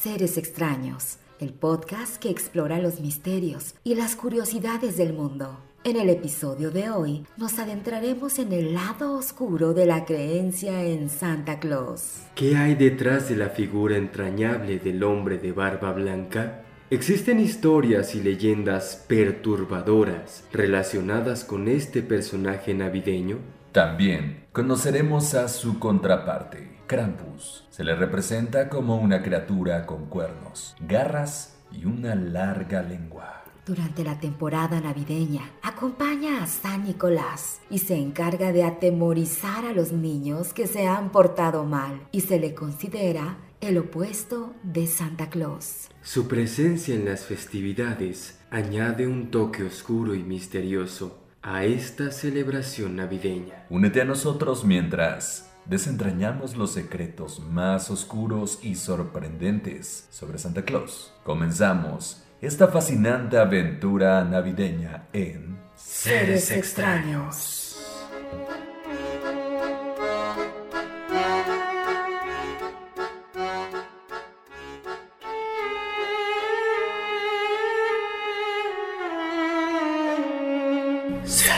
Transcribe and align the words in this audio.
Seres 0.00 0.38
extraños, 0.38 1.18
el 1.40 1.52
podcast 1.52 2.22
que 2.22 2.30
explora 2.30 2.78
los 2.78 3.00
misterios 3.00 3.74
y 3.82 3.96
las 3.96 4.14
curiosidades 4.14 4.96
del 4.96 5.12
mundo. 5.12 5.58
En 5.82 5.96
el 5.96 6.08
episodio 6.08 6.70
de 6.70 6.88
hoy 6.88 7.26
nos 7.36 7.58
adentraremos 7.58 8.38
en 8.38 8.52
el 8.52 8.74
lado 8.74 9.16
oscuro 9.16 9.74
de 9.74 9.86
la 9.86 10.04
creencia 10.04 10.84
en 10.84 11.10
Santa 11.10 11.58
Claus. 11.58 12.18
¿Qué 12.36 12.56
hay 12.56 12.76
detrás 12.76 13.28
de 13.28 13.34
la 13.34 13.48
figura 13.48 13.96
entrañable 13.96 14.78
del 14.78 15.02
hombre 15.02 15.38
de 15.38 15.50
barba 15.50 15.92
blanca? 15.92 16.62
Existen 16.90 17.40
historias 17.40 18.14
y 18.14 18.22
leyendas 18.22 19.04
perturbadoras 19.08 20.44
relacionadas 20.52 21.42
con 21.42 21.66
este 21.66 22.02
personaje 22.02 22.72
navideño. 22.72 23.38
También 23.72 24.46
conoceremos 24.52 25.34
a 25.34 25.48
su 25.48 25.78
contraparte, 25.78 26.78
Krampus. 26.86 27.66
Se 27.70 27.84
le 27.84 27.94
representa 27.94 28.68
como 28.68 28.96
una 28.96 29.22
criatura 29.22 29.84
con 29.84 30.06
cuernos, 30.06 30.74
garras 30.80 31.58
y 31.70 31.84
una 31.84 32.14
larga 32.14 32.82
lengua. 32.82 33.44
Durante 33.66 34.02
la 34.02 34.18
temporada 34.18 34.80
navideña, 34.80 35.42
acompaña 35.62 36.42
a 36.42 36.46
San 36.46 36.84
Nicolás 36.84 37.60
y 37.68 37.80
se 37.80 37.96
encarga 37.96 38.50
de 38.50 38.64
atemorizar 38.64 39.66
a 39.66 39.74
los 39.74 39.92
niños 39.92 40.54
que 40.54 40.66
se 40.66 40.86
han 40.86 41.10
portado 41.12 41.64
mal 41.64 42.00
y 42.10 42.22
se 42.22 42.40
le 42.40 42.54
considera 42.54 43.36
el 43.60 43.76
opuesto 43.76 44.54
de 44.62 44.86
Santa 44.86 45.28
Claus. 45.28 45.90
Su 46.00 46.26
presencia 46.26 46.94
en 46.94 47.04
las 47.04 47.26
festividades 47.26 48.38
añade 48.50 49.06
un 49.06 49.30
toque 49.30 49.64
oscuro 49.64 50.14
y 50.14 50.22
misterioso 50.22 51.27
a 51.42 51.64
esta 51.64 52.10
celebración 52.10 52.96
navideña. 52.96 53.66
Únete 53.70 54.00
a 54.00 54.04
nosotros 54.04 54.64
mientras 54.64 55.50
desentrañamos 55.66 56.56
los 56.56 56.72
secretos 56.72 57.40
más 57.40 57.90
oscuros 57.90 58.58
y 58.62 58.74
sorprendentes 58.74 60.08
sobre 60.10 60.38
Santa 60.38 60.62
Claus. 60.62 61.12
Comenzamos 61.24 62.24
esta 62.40 62.68
fascinante 62.68 63.38
aventura 63.38 64.24
navideña 64.24 65.08
en 65.12 65.58
Seres 65.76 66.50
extraños. 66.50 67.67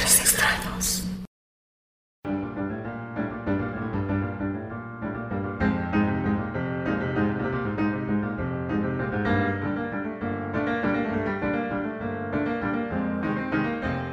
Seres 0.01 0.21
extraños. 0.21 1.05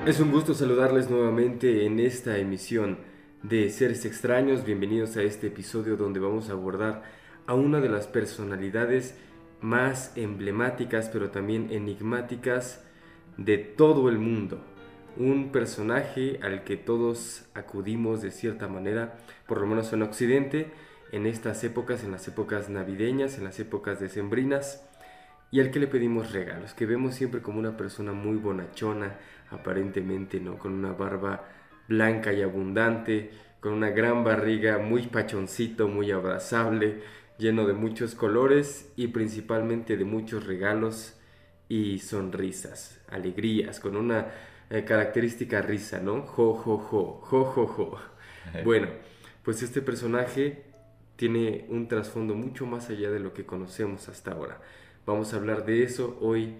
Es 0.05 0.19
un 0.19 0.31
gusto 0.31 0.53
saludarles 0.53 1.09
nuevamente 1.09 1.85
en 1.85 2.01
esta 2.01 2.37
emisión 2.37 2.97
de 3.43 3.69
Seres 3.69 4.03
extraños. 4.03 4.65
Bienvenidos 4.65 5.15
a 5.15 5.23
este 5.23 5.47
episodio 5.47 5.95
donde 5.95 6.19
vamos 6.19 6.49
a 6.49 6.53
abordar 6.53 7.03
a 7.45 7.53
una 7.53 7.79
de 7.79 7.87
las 7.87 8.07
personalidades 8.07 9.15
más 9.61 10.11
emblemáticas 10.17 11.09
pero 11.13 11.29
también 11.29 11.71
enigmáticas 11.71 12.83
de 13.37 13.57
todo 13.57 14.09
el 14.09 14.19
mundo. 14.19 14.76
Un 15.19 15.51
personaje 15.51 16.39
al 16.43 16.63
que 16.63 16.77
todos 16.77 17.45
acudimos 17.55 18.21
de 18.21 18.29
cierta 18.29 18.67
manera, 18.67 19.17
por 19.47 19.59
lo 19.59 19.65
menos 19.65 19.91
en 19.91 20.03
Occidente, 20.03 20.71
en 21.11 21.25
estas 21.25 21.63
épocas, 21.63 22.03
en 22.03 22.11
las 22.11 22.27
épocas 22.27 22.69
navideñas, 22.69 23.37
en 23.39 23.43
las 23.43 23.59
épocas 23.59 23.99
decembrinas, 23.99 24.87
y 25.49 25.59
al 25.59 25.71
que 25.71 25.79
le 25.79 25.87
pedimos 25.87 26.33
regalos, 26.33 26.75
que 26.75 26.85
vemos 26.85 27.15
siempre 27.15 27.41
como 27.41 27.57
una 27.57 27.77
persona 27.77 28.13
muy 28.13 28.37
bonachona, 28.37 29.17
aparentemente, 29.49 30.39
¿no? 30.39 30.59
Con 30.59 30.73
una 30.73 30.93
barba 30.93 31.47
blanca 31.87 32.31
y 32.31 32.43
abundante, 32.43 33.31
con 33.59 33.73
una 33.73 33.89
gran 33.89 34.23
barriga, 34.23 34.77
muy 34.77 35.07
pachoncito, 35.07 35.87
muy 35.87 36.11
abrazable, 36.11 37.01
lleno 37.39 37.65
de 37.65 37.73
muchos 37.73 38.13
colores 38.13 38.91
y 38.95 39.07
principalmente 39.07 39.97
de 39.97 40.05
muchos 40.05 40.45
regalos 40.45 41.17
y 41.69 41.99
sonrisas, 41.99 43.01
alegrías, 43.09 43.79
con 43.79 43.95
una 43.95 44.27
eh, 44.69 44.83
característica 44.83 45.61
risa, 45.61 45.99
¿no? 45.99 46.23
Jo, 46.23 46.53
jo, 46.53 46.77
jo, 46.77 47.19
jo, 47.21 47.45
jo, 47.45 47.67
jo. 47.67 47.97
Bueno, 48.63 48.87
pues 49.43 49.61
este 49.61 49.81
personaje 49.81 50.63
tiene 51.15 51.65
un 51.69 51.87
trasfondo 51.87 52.33
mucho 52.35 52.65
más 52.65 52.89
allá 52.89 53.11
de 53.11 53.19
lo 53.19 53.33
que 53.33 53.45
conocemos 53.45 54.07
hasta 54.09 54.31
ahora. 54.31 54.59
Vamos 55.05 55.33
a 55.33 55.37
hablar 55.37 55.65
de 55.65 55.83
eso 55.83 56.17
hoy 56.21 56.55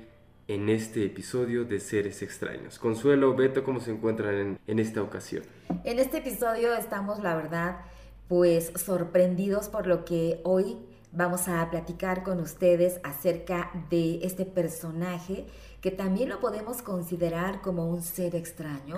en 0.47 0.69
este 0.69 1.05
episodio 1.05 1.65
de 1.65 1.79
Seres 1.79 2.21
Extraños. 2.21 2.79
Consuelo, 2.79 3.35
Beto, 3.35 3.63
¿cómo 3.63 3.79
se 3.79 3.91
encuentran 3.91 4.35
en, 4.35 4.59
en 4.67 4.79
esta 4.79 5.01
ocasión? 5.01 5.43
En 5.83 5.99
este 5.99 6.19
episodio 6.19 6.73
estamos, 6.75 7.21
la 7.21 7.35
verdad, 7.35 7.81
pues 8.27 8.71
sorprendidos 8.75 9.67
por 9.69 9.87
lo 9.87 10.05
que 10.05 10.39
hoy 10.43 10.77
vamos 11.11 11.47
a 11.47 11.69
platicar 11.69 12.23
con 12.23 12.39
ustedes 12.39 12.99
acerca 13.03 13.71
de 13.89 14.19
este 14.23 14.45
personaje 14.45 15.45
que 15.81 15.91
también 15.91 16.29
lo 16.29 16.39
podemos 16.39 16.81
considerar 16.81 17.61
como 17.61 17.87
un 17.87 18.01
ser 18.01 18.35
extraño, 18.35 18.97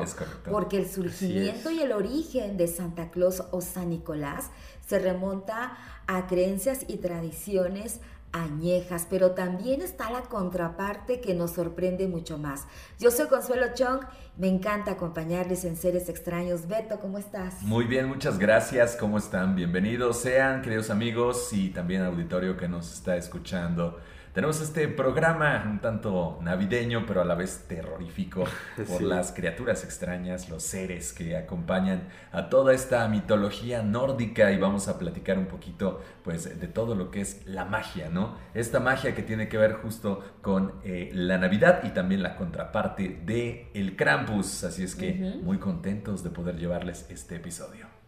porque 0.49 0.77
el 0.77 0.89
surgimiento 0.89 1.69
y 1.69 1.81
el 1.81 1.91
origen 1.91 2.57
de 2.57 2.67
Santa 2.67 3.11
Claus 3.11 3.43
o 3.51 3.61
San 3.61 3.89
Nicolás 3.89 4.49
se 4.87 4.97
remonta 4.97 5.77
a 6.07 6.25
creencias 6.27 6.85
y 6.87 6.97
tradiciones 6.97 7.99
añejas, 8.31 9.07
pero 9.09 9.31
también 9.31 9.81
está 9.81 10.11
la 10.11 10.21
contraparte 10.21 11.21
que 11.21 11.33
nos 11.33 11.51
sorprende 11.51 12.07
mucho 12.07 12.37
más. 12.37 12.65
Yo 12.99 13.11
soy 13.11 13.27
Consuelo 13.27 13.67
Chong, 13.73 14.01
me 14.37 14.47
encanta 14.47 14.91
acompañarles 14.91 15.65
en 15.65 15.75
Seres 15.75 16.09
Extraños. 16.09 16.67
Beto, 16.67 16.99
¿cómo 16.99 17.17
estás? 17.17 17.61
Muy 17.61 17.85
bien, 17.85 18.07
muchas 18.07 18.37
gracias. 18.37 18.95
¿Cómo 18.95 19.17
están? 19.17 19.55
Bienvenidos 19.55 20.19
sean, 20.21 20.61
queridos 20.61 20.89
amigos 20.89 21.51
y 21.53 21.69
también 21.69 22.03
auditorio 22.03 22.55
que 22.57 22.67
nos 22.67 22.93
está 22.93 23.17
escuchando. 23.17 23.99
Tenemos 24.39 24.61
este 24.61 24.87
programa 24.87 25.65
un 25.69 25.79
tanto 25.81 26.39
navideño, 26.41 27.05
pero 27.05 27.21
a 27.21 27.25
la 27.25 27.35
vez 27.35 27.65
terrorífico 27.67 28.45
por 28.77 28.99
Sí. 28.99 29.03
las 29.03 29.33
criaturas 29.33 29.83
extrañas, 29.83 30.47
los 30.47 30.63
seres 30.63 31.11
que 31.11 31.35
acompañan 31.35 32.03
a 32.31 32.47
toda 32.47 32.73
esta 32.73 33.05
mitología 33.09 33.83
nórdica 33.83 34.49
y 34.53 34.57
vamos 34.57 34.87
a 34.87 34.97
platicar 34.97 35.37
un 35.37 35.47
poquito 35.47 36.01
pues 36.23 36.57
de 36.57 36.67
todo 36.69 36.95
lo 36.95 37.11
que 37.11 37.19
es 37.19 37.45
la 37.47 37.65
magia, 37.65 38.07
¿no? 38.07 38.37
Esta 38.53 38.79
magia 38.79 39.13
que 39.13 39.23
tiene 39.23 39.49
que 39.49 39.57
ver 39.57 39.73
justo 39.73 40.23
con 40.41 40.75
eh, 40.85 41.09
la 41.13 41.37
Navidad 41.37 41.81
y 41.83 41.89
también 41.89 42.23
la 42.23 42.37
contraparte 42.37 43.19
de 43.25 43.69
el 43.73 43.97
Krampus, 43.97 44.63
así 44.63 44.83
es 44.83 44.95
que 44.95 45.15
muy 45.43 45.57
contentos 45.57 46.23
de 46.23 46.29
poder 46.29 46.55
llevarles 46.55 47.05
este 47.09 47.35
episodio. 47.35 47.98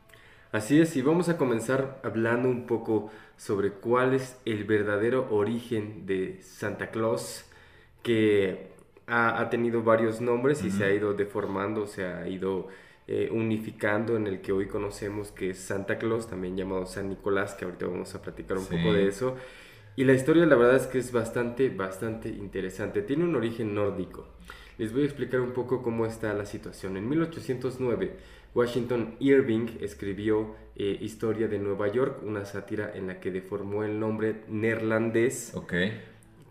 Así 0.52 0.82
es, 0.82 0.98
y 0.98 1.02
vamos 1.02 1.30
a 1.30 1.38
comenzar 1.38 2.00
hablando 2.04 2.50
un 2.50 2.66
poco 2.68 3.10
sobre 3.38 3.72
cuál 3.72 4.14
es 4.14 4.38
el 4.46 4.66
verdadero 4.66 5.28
origen 5.34 6.06
de 6.06 6.42
Santa 6.42 6.92
Claus, 6.92 7.46
que 8.04 8.68
ha, 9.08 9.40
ha 9.40 9.50
tenido 9.50 9.82
varios 9.84 10.20
nombres 10.20 10.64
y 10.66 10.72
se 10.72 10.84
ha 10.84 10.92
ido 10.94 11.14
deformando, 11.14 11.88
se 11.88 12.06
ha 12.06 12.28
ido 12.28 12.68
eh, 13.08 13.30
unificando 13.32 14.18
en 14.18 14.28
el 14.28 14.42
que 14.42 14.52
hoy 14.52 14.68
conocemos 14.68 15.32
que 15.32 15.52
es 15.52 15.60
Santa 15.60 15.98
Claus, 15.98 16.28
también 16.30 16.58
llamado 16.58 16.86
San 16.86 17.08
Nicolás, 17.10 17.54
que 17.54 17.64
ahorita 17.66 17.86
vamos 17.86 18.14
a 18.16 18.22
platicar 18.22 18.58
un 18.58 18.66
Sí. 18.66 18.76
poco 18.76 18.94
de 18.94 19.08
eso. 19.08 19.36
Y 19.96 20.04
la 20.06 20.14
historia 20.14 20.46
la 20.46 20.56
verdad 20.56 20.76
es 20.78 20.88
que 20.88 21.00
es 21.00 21.12
bastante, 21.12 21.70
bastante 21.70 22.30
interesante. 22.30 23.02
Tiene 23.02 23.24
un 23.26 23.36
origen 23.36 23.74
nórdico. 23.76 24.28
Les 24.78 24.94
voy 24.94 25.04
a 25.04 25.06
explicar 25.06 25.42
un 25.42 25.52
poco 25.52 25.82
cómo 25.84 26.06
está 26.06 26.34
la 26.34 26.46
situación. 26.46 26.98
En 26.98 27.08
1809, 27.10 28.16
Washington 28.54 29.16
Irving 29.20 29.78
escribió 29.80 30.56
eh, 30.76 30.98
Historia 31.00 31.48
de 31.48 31.60
Nueva 31.60 31.88
York, 31.88 32.22
una 32.24 32.46
sátira 32.46 32.92
en 32.94 33.08
la 33.08 33.20
que 33.20 33.32
deformó 33.32 33.84
el 33.84 34.00
nombre 34.00 34.42
neerlandés 34.50 35.54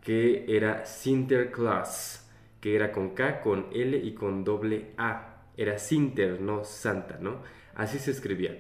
que 0.03 0.45
era 0.49 0.87
Sinterklaas, 0.87 2.31
que 2.61 2.75
era 2.75 2.93
con 2.93 3.11
K, 3.11 3.41
con 3.43 3.67
L 3.73 3.97
y 3.97 4.13
con 4.15 4.45
doble 4.45 4.93
A. 4.97 5.45
Era 5.57 5.79
Sinter, 5.79 6.41
no 6.41 6.65
Santa, 6.65 7.19
¿no? 7.21 7.43
Así 7.75 7.99
se 7.99 8.11
escribía. 8.11 8.59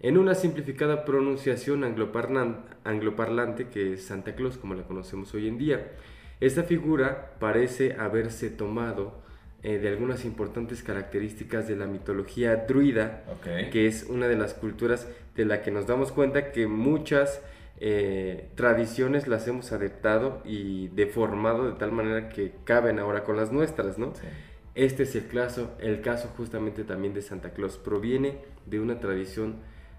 En 0.00 0.16
una 0.16 0.34
simplificada 0.34 1.04
pronunciación 1.04 1.82
angloparlan- 1.82 2.64
angloparlante 2.84 3.68
que 3.68 3.94
es 3.94 4.06
Santa 4.06 4.34
Claus, 4.34 4.56
como 4.56 4.74
la 4.74 4.84
conocemos 4.84 5.34
hoy 5.34 5.48
en 5.48 5.58
día. 5.58 5.92
Esta 6.40 6.62
figura 6.62 7.34
parece 7.38 7.94
haberse 7.94 8.48
tomado 8.48 9.20
eh, 9.62 9.78
de 9.78 9.88
algunas 9.88 10.24
importantes 10.24 10.84
características 10.84 11.66
de 11.66 11.74
la 11.74 11.86
mitología 11.86 12.54
druida, 12.56 13.24
que 13.72 13.86
es 13.86 14.04
una 14.04 14.28
de 14.28 14.36
las 14.36 14.54
culturas 14.54 15.08
de 15.34 15.44
la 15.44 15.62
que 15.62 15.72
nos 15.72 15.86
damos 15.86 16.12
cuenta 16.12 16.52
que 16.52 16.68
muchas 16.68 17.42
eh, 17.80 18.50
tradiciones 18.54 19.26
las 19.26 19.48
hemos 19.48 19.72
adaptado 19.72 20.42
y 20.44 20.88
deformado 20.88 21.66
de 21.66 21.78
tal 21.78 21.90
manera 21.90 22.28
que 22.28 22.52
caben 22.64 23.00
ahora 23.00 23.24
con 23.24 23.36
las 23.36 23.50
nuestras, 23.50 23.98
¿no? 23.98 24.12
Este 24.76 25.02
es 25.02 25.16
el 25.16 25.26
caso, 25.26 25.76
el 25.80 26.02
caso 26.02 26.28
justamente 26.36 26.84
también 26.84 27.12
de 27.12 27.22
Santa 27.22 27.50
Claus. 27.50 27.78
Proviene 27.78 28.38
de 28.66 28.78
una 28.78 29.00
tradición 29.00 29.56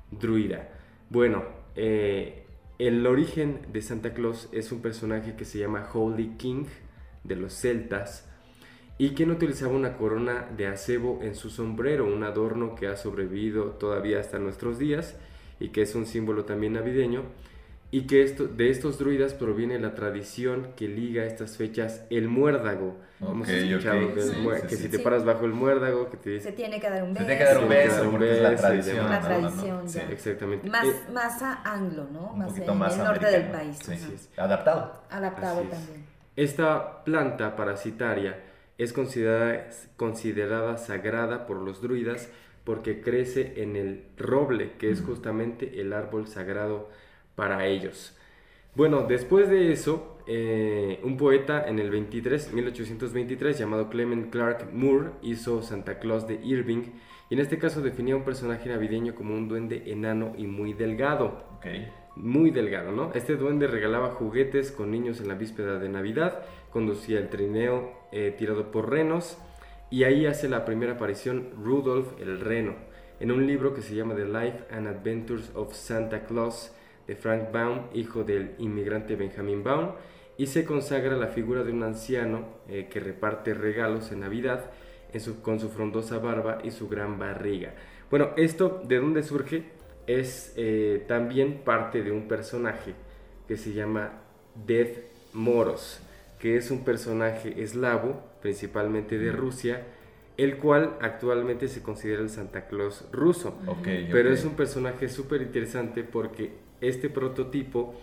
druida. 0.10 0.70
Bueno, 1.10 1.44
eh, 1.76 2.46
el 2.78 3.06
origen 3.06 3.60
de 3.74 3.82
Santa 3.82 4.14
Claus 4.14 4.48
es 4.54 4.72
un 4.72 4.82
personaje 4.82 5.36
que 5.36 5.44
se 5.44 5.60
llama 5.60 5.90
Holy 5.94 6.36
King 6.38 6.64
de 7.26 7.36
los 7.36 7.54
celtas 7.54 8.29
y 9.00 9.12
quien 9.12 9.32
utilizaba 9.32 9.74
una 9.74 9.96
corona 9.96 10.46
de 10.58 10.68
acebo 10.68 11.20
en 11.24 11.34
su 11.34 11.50
sombrero, 11.50 12.06
un 12.06 12.22
adorno 12.24 12.76
que 12.76 12.88
ha 12.88 12.98
sobrevivido 12.98 13.72
todavía 13.72 14.20
hasta 14.20 14.40
nuestros 14.40 14.78
días 14.78 15.16
y 15.58 15.70
que 15.70 15.82
es 15.82 15.96
un 15.96 16.06
símbolo 16.06 16.44
también 16.44 16.74
navideño 16.74 17.24
y 17.92 18.02
que 18.08 18.24
esto, 18.24 18.46
de 18.46 18.70
estos 18.70 19.00
druidas 19.00 19.34
proviene 19.34 19.80
la 19.80 19.96
tradición 19.96 20.74
que 20.76 20.90
liga 20.90 21.24
estas 21.24 21.56
fechas 21.56 22.04
el 22.10 22.28
muérdago. 22.28 22.98
Hemos 23.22 23.48
escuchado 23.48 24.14
que, 24.14 24.76
si 24.76 24.90
te 24.90 25.00
paras 25.00 25.24
bajo 25.24 25.46
el 25.46 25.54
muérdago, 25.54 26.10
que 26.10 26.18
te. 26.18 26.40
Se 26.42 26.52
tiene 26.52 26.80
que 26.80 26.90
dar 26.90 27.04
un 27.04 27.14
beso. 27.14 27.26
Se 27.26 27.36
tiene 27.36 27.40
que 27.40 27.46
dar 27.46 27.64
un 27.64 27.70
beso, 27.70 28.12
porque 28.12 28.32
es 28.32 28.42
la 28.42 28.56
tradición. 28.56 29.10
La 29.10 29.22
tradición, 29.22 30.12
Exactamente. 30.12 30.70
Más, 30.70 30.86
eh, 30.86 30.94
más 31.14 31.42
anglo, 31.42 32.06
¿no? 32.12 32.34
más 32.34 32.56
en 32.56 32.64
el 32.64 32.78
norte 32.78 33.26
del 33.26 33.48
país. 33.48 33.80
Adaptado. 34.38 35.04
Adaptado 35.10 35.62
también. 35.62 36.06
Esta 36.36 37.04
planta 37.04 37.56
parasitaria 37.56 38.49
es 38.80 38.94
considerada, 38.94 39.70
considerada 39.98 40.78
sagrada 40.78 41.46
por 41.46 41.58
los 41.58 41.82
druidas 41.82 42.32
porque 42.64 43.02
crece 43.02 43.62
en 43.62 43.76
el 43.76 44.06
roble, 44.18 44.72
que 44.80 44.90
es 44.90 45.02
justamente 45.02 45.82
el 45.82 45.94
árbol 45.94 46.28
sagrado 46.28 46.90
para 47.36 47.68
ellos. 47.68 48.16
Bueno, 48.76 49.06
después 49.08 49.50
de 49.50 49.72
eso, 49.72 50.18
eh, 50.28 51.00
un 51.04 51.18
poeta 51.18 51.68
en 51.68 51.80
el 51.80 51.90
23, 51.90 52.54
1823 52.54 53.58
llamado 53.58 53.90
Clement 53.90 54.30
Clark 54.30 54.72
Moore 54.72 55.12
hizo 55.24 55.62
Santa 55.62 56.00
Claus 56.00 56.28
de 56.28 56.36
Irving 56.44 56.84
y 57.30 57.34
en 57.34 57.40
este 57.40 57.58
caso 57.58 57.82
definía 57.82 58.16
un 58.16 58.24
personaje 58.24 58.70
navideño 58.70 59.14
como 59.14 59.34
un 59.34 59.48
duende 59.48 59.92
enano 59.92 60.34
y 60.38 60.48
muy 60.48 60.74
delgado. 60.74 61.44
Muy 62.22 62.52
delgado, 62.52 62.92
¿no? 62.92 63.14
Este 63.14 63.38
duende 63.38 63.66
regalaba 63.66 64.10
juguetes 64.10 64.74
con 64.74 64.92
niños 64.92 65.22
en 65.22 65.30
la 65.30 65.36
víspera 65.36 65.80
de 65.80 65.88
Navidad, 65.88 66.44
conducía 66.70 67.18
el 67.18 67.30
trineo 67.30 67.94
eh, 68.12 68.36
tirado 68.38 68.72
por 68.72 68.90
renos 68.90 69.38
y 69.90 70.04
ahí 70.04 70.26
hace 70.26 70.50
la 70.50 70.66
primera 70.66 70.94
aparición 70.96 71.52
Rudolph 71.64 72.20
el 72.20 72.42
Reno 72.42 72.76
en 73.22 73.32
un 73.32 73.48
libro 73.48 73.74
que 73.74 73.82
se 73.82 73.96
llama 73.96 74.16
The 74.16 74.26
Life 74.26 74.66
and 74.70 74.88
Adventures 74.88 75.52
of 75.56 75.74
Santa 75.74 76.26
Claus 76.26 76.74
de 77.08 77.16
Frank 77.16 77.54
Baum, 77.54 77.84
hijo 77.94 78.26
del 78.26 78.54
inmigrante 78.58 79.16
Benjamin 79.16 79.64
Baum, 79.64 79.92
y 80.36 80.48
se 80.48 80.66
consagra 80.66 81.16
la 81.16 81.28
figura 81.28 81.64
de 81.64 81.72
un 81.72 81.84
anciano 81.84 82.50
eh, 82.68 82.90
que 82.92 83.00
reparte 83.00 83.54
regalos 83.54 84.12
en 84.12 84.20
Navidad 84.20 84.72
con 85.42 85.58
su 85.62 85.70
frondosa 85.70 86.20
barba 86.20 86.58
y 86.66 86.72
su 86.72 86.90
gran 86.90 87.18
barriga. 87.18 87.76
Bueno, 88.10 88.32
esto 88.36 88.82
de 88.86 88.98
dónde 88.98 89.24
surge 89.24 89.79
es 90.10 90.54
eh, 90.56 91.06
también 91.08 91.62
parte 91.64 92.02
de 92.02 92.12
un 92.12 92.28
personaje 92.28 92.96
que 93.48 93.58
se 93.58 93.74
llama 93.74 94.24
Death 94.66 94.98
Moros, 95.34 96.02
que 96.40 96.58
es 96.58 96.72
un 96.72 96.84
personaje 96.84 97.62
eslavo, 97.62 98.24
principalmente 98.42 99.20
de 99.20 99.32
Rusia, 99.32 99.84
el 100.36 100.58
cual 100.58 100.98
actualmente 101.02 101.68
se 101.68 101.84
considera 101.84 102.24
el 102.24 102.30
Santa 102.30 102.66
Claus 102.66 103.06
ruso. 103.12 103.56
Pero 103.84 104.34
es 104.34 104.46
un 104.46 104.56
personaje 104.56 105.10
súper 105.10 105.44
interesante 105.44 106.04
porque 106.04 106.54
este 106.82 107.10
prototipo 107.10 107.94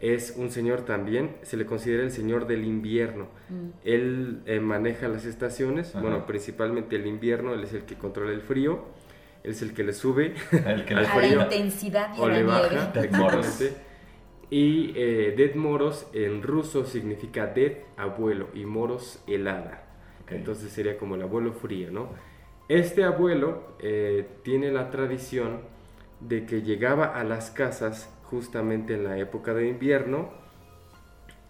es 0.00 0.34
un 0.36 0.50
señor 0.50 0.82
también, 0.82 1.36
se 1.42 1.56
le 1.56 1.64
considera 1.64 2.02
el 2.02 2.10
señor 2.10 2.46
del 2.46 2.64
invierno. 2.64 3.28
Mm. 3.48 3.68
Él 3.84 4.42
eh, 4.44 4.60
maneja 4.60 5.08
las 5.08 5.24
estaciones, 5.24 5.94
bueno, 5.94 6.26
principalmente 6.26 6.96
el 6.96 7.06
invierno, 7.06 7.54
él 7.54 7.64
es 7.64 7.72
el 7.72 7.84
que 7.84 7.94
controla 7.94 8.32
el 8.32 8.42
frío, 8.42 8.84
es 9.44 9.60
el 9.60 9.74
que 9.74 9.84
le 9.84 9.92
sube 9.92 10.34
el 10.50 10.84
que 10.84 10.94
a 10.94 11.02
la 11.02 11.44
intensidad 11.44 12.16
y 12.16 12.20
o 12.20 12.28
le 12.28 12.42
baja. 12.42 12.92
Y 14.50 14.92
eh, 14.96 15.34
Dead 15.36 15.54
Moros 15.54 16.06
en 16.12 16.42
ruso 16.42 16.84
significa 16.84 17.46
Dead 17.46 17.72
abuelo 17.96 18.48
y 18.54 18.64
Moros 18.64 19.22
helada. 19.26 19.84
Entonces 20.28 20.72
sería 20.72 20.96
como 20.96 21.16
el 21.16 21.22
abuelo 21.22 21.52
frío, 21.52 21.90
¿no? 21.90 22.08
Este 22.68 23.04
abuelo 23.04 23.76
eh, 23.80 24.26
tiene 24.42 24.72
la 24.72 24.90
tradición 24.90 25.60
de 26.20 26.46
que 26.46 26.62
llegaba 26.62 27.06
a 27.06 27.24
las 27.24 27.50
casas 27.50 28.10
justamente 28.22 28.94
en 28.94 29.04
la 29.04 29.18
época 29.18 29.52
de 29.52 29.68
invierno 29.68 30.32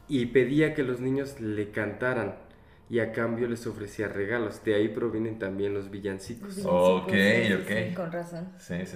y 0.08 0.26
pedía 0.26 0.74
que 0.74 0.82
los 0.82 1.00
niños 1.00 1.40
le 1.40 1.70
cantaran 1.70 2.34
y 2.90 2.98
a 2.98 3.12
cambio 3.12 3.48
les 3.48 3.66
ofrecía 3.66 4.08
regalos. 4.08 4.62
De 4.64 4.74
ahí 4.74 4.88
provienen 4.88 5.38
también 5.38 5.74
los 5.74 5.90
villancicos. 5.90 6.64
ok, 6.64 7.12
ok. 7.62 7.94
con 7.94 8.12
razón. 8.12 8.48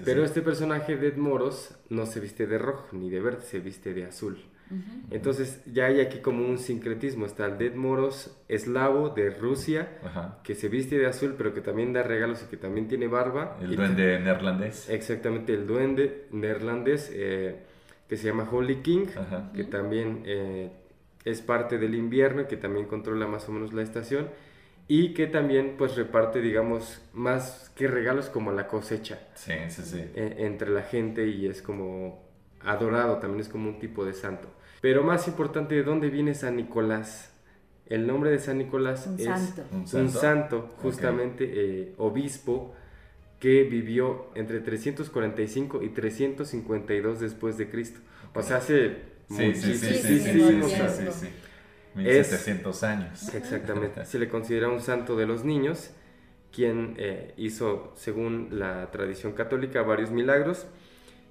Pero 0.04 0.24
este 0.24 0.42
personaje 0.42 0.96
de 0.96 1.12
Moros 1.12 1.74
no 1.88 2.06
se 2.06 2.20
viste 2.20 2.46
de 2.46 2.58
rojo 2.58 2.88
ni 2.92 3.10
de 3.10 3.20
verde, 3.20 3.42
se 3.42 3.60
viste 3.60 3.94
de 3.94 4.04
azul. 4.04 4.38
Entonces 5.10 5.62
ya 5.64 5.86
hay 5.86 6.00
aquí 6.00 6.18
como 6.18 6.46
un 6.46 6.58
sincretismo. 6.58 7.24
Está 7.24 7.46
el 7.46 7.56
Dead 7.56 7.74
Moros 7.74 8.36
eslavo 8.48 9.08
de 9.08 9.30
Rusia, 9.30 9.88
que 10.44 10.54
se 10.54 10.68
viste 10.68 10.98
de 10.98 11.06
azul, 11.06 11.34
pero 11.38 11.54
que 11.54 11.62
también 11.62 11.92
da 11.94 12.02
regalos 12.02 12.42
y 12.42 12.50
que 12.50 12.58
también 12.58 12.88
tiene 12.88 13.06
barba. 13.06 13.56
El 13.62 13.76
duende 13.76 14.20
neerlandés. 14.20 14.90
Exactamente, 14.90 15.54
el 15.54 15.66
duende 15.66 16.26
neerlandés. 16.32 17.10
Eh, 17.14 17.62
que 18.08 18.16
se 18.16 18.26
llama 18.26 18.48
Holy 18.50 18.76
King, 18.76 19.06
que 19.54 19.64
también 19.64 20.22
eh, 20.24 20.70
es 21.30 21.40
parte 21.42 21.78
del 21.78 21.94
invierno 21.94 22.42
y 22.42 22.46
que 22.46 22.56
también 22.56 22.86
controla 22.86 23.26
más 23.26 23.48
o 23.48 23.52
menos 23.52 23.72
la 23.72 23.82
estación 23.82 24.28
y 24.86 25.12
que 25.14 25.26
también 25.26 25.74
pues 25.76 25.96
reparte 25.96 26.40
digamos 26.40 27.02
más 27.12 27.70
que 27.76 27.88
regalos 27.88 28.30
como 28.30 28.52
la 28.52 28.66
cosecha 28.66 29.18
sí, 29.34 29.52
sí, 29.68 29.82
sí. 29.82 30.04
Eh, 30.14 30.36
entre 30.38 30.70
la 30.70 30.82
gente 30.82 31.26
y 31.26 31.46
es 31.46 31.60
como 31.60 32.28
adorado, 32.64 33.18
también 33.18 33.40
es 33.40 33.48
como 33.48 33.68
un 33.68 33.78
tipo 33.78 34.04
de 34.04 34.14
santo. 34.14 34.48
Pero 34.80 35.02
más 35.02 35.26
importante, 35.28 35.74
¿de 35.74 35.82
dónde 35.82 36.08
viene 36.08 36.34
San 36.34 36.56
Nicolás? 36.56 37.32
El 37.86 38.06
nombre 38.06 38.30
de 38.30 38.38
San 38.38 38.58
Nicolás 38.58 39.08
es 39.18 39.28
¿Un 39.94 40.10
santo? 40.10 40.74
justamente 40.82 41.44
eh, 41.50 41.94
obispo 41.96 42.74
que 43.40 43.64
vivió 43.64 44.26
entre 44.34 44.60
345 44.60 45.82
y 45.82 45.88
352 45.90 47.20
después 47.20 47.56
de 47.56 47.70
Cristo. 47.70 48.00
O 48.34 48.42
sea, 48.42 48.58
hace 48.58 48.96
sí, 49.28 49.54
sí, 49.54 49.74
sí, 49.74 49.94
sí, 49.94 50.20
sí, 50.20 51.12
sí, 51.12 51.28
1700 51.94 52.82
años. 52.84 53.34
Exactamente. 53.34 54.04
Se 54.06 54.18
le 54.18 54.28
considera 54.28 54.68
un 54.68 54.80
santo 54.80 55.16
de 55.16 55.26
los 55.26 55.44
niños, 55.44 55.90
quien 56.52 56.94
eh, 56.98 57.34
hizo, 57.36 57.92
según 57.96 58.48
la 58.52 58.90
tradición 58.90 59.32
católica, 59.32 59.82
varios 59.82 60.10
milagros 60.10 60.66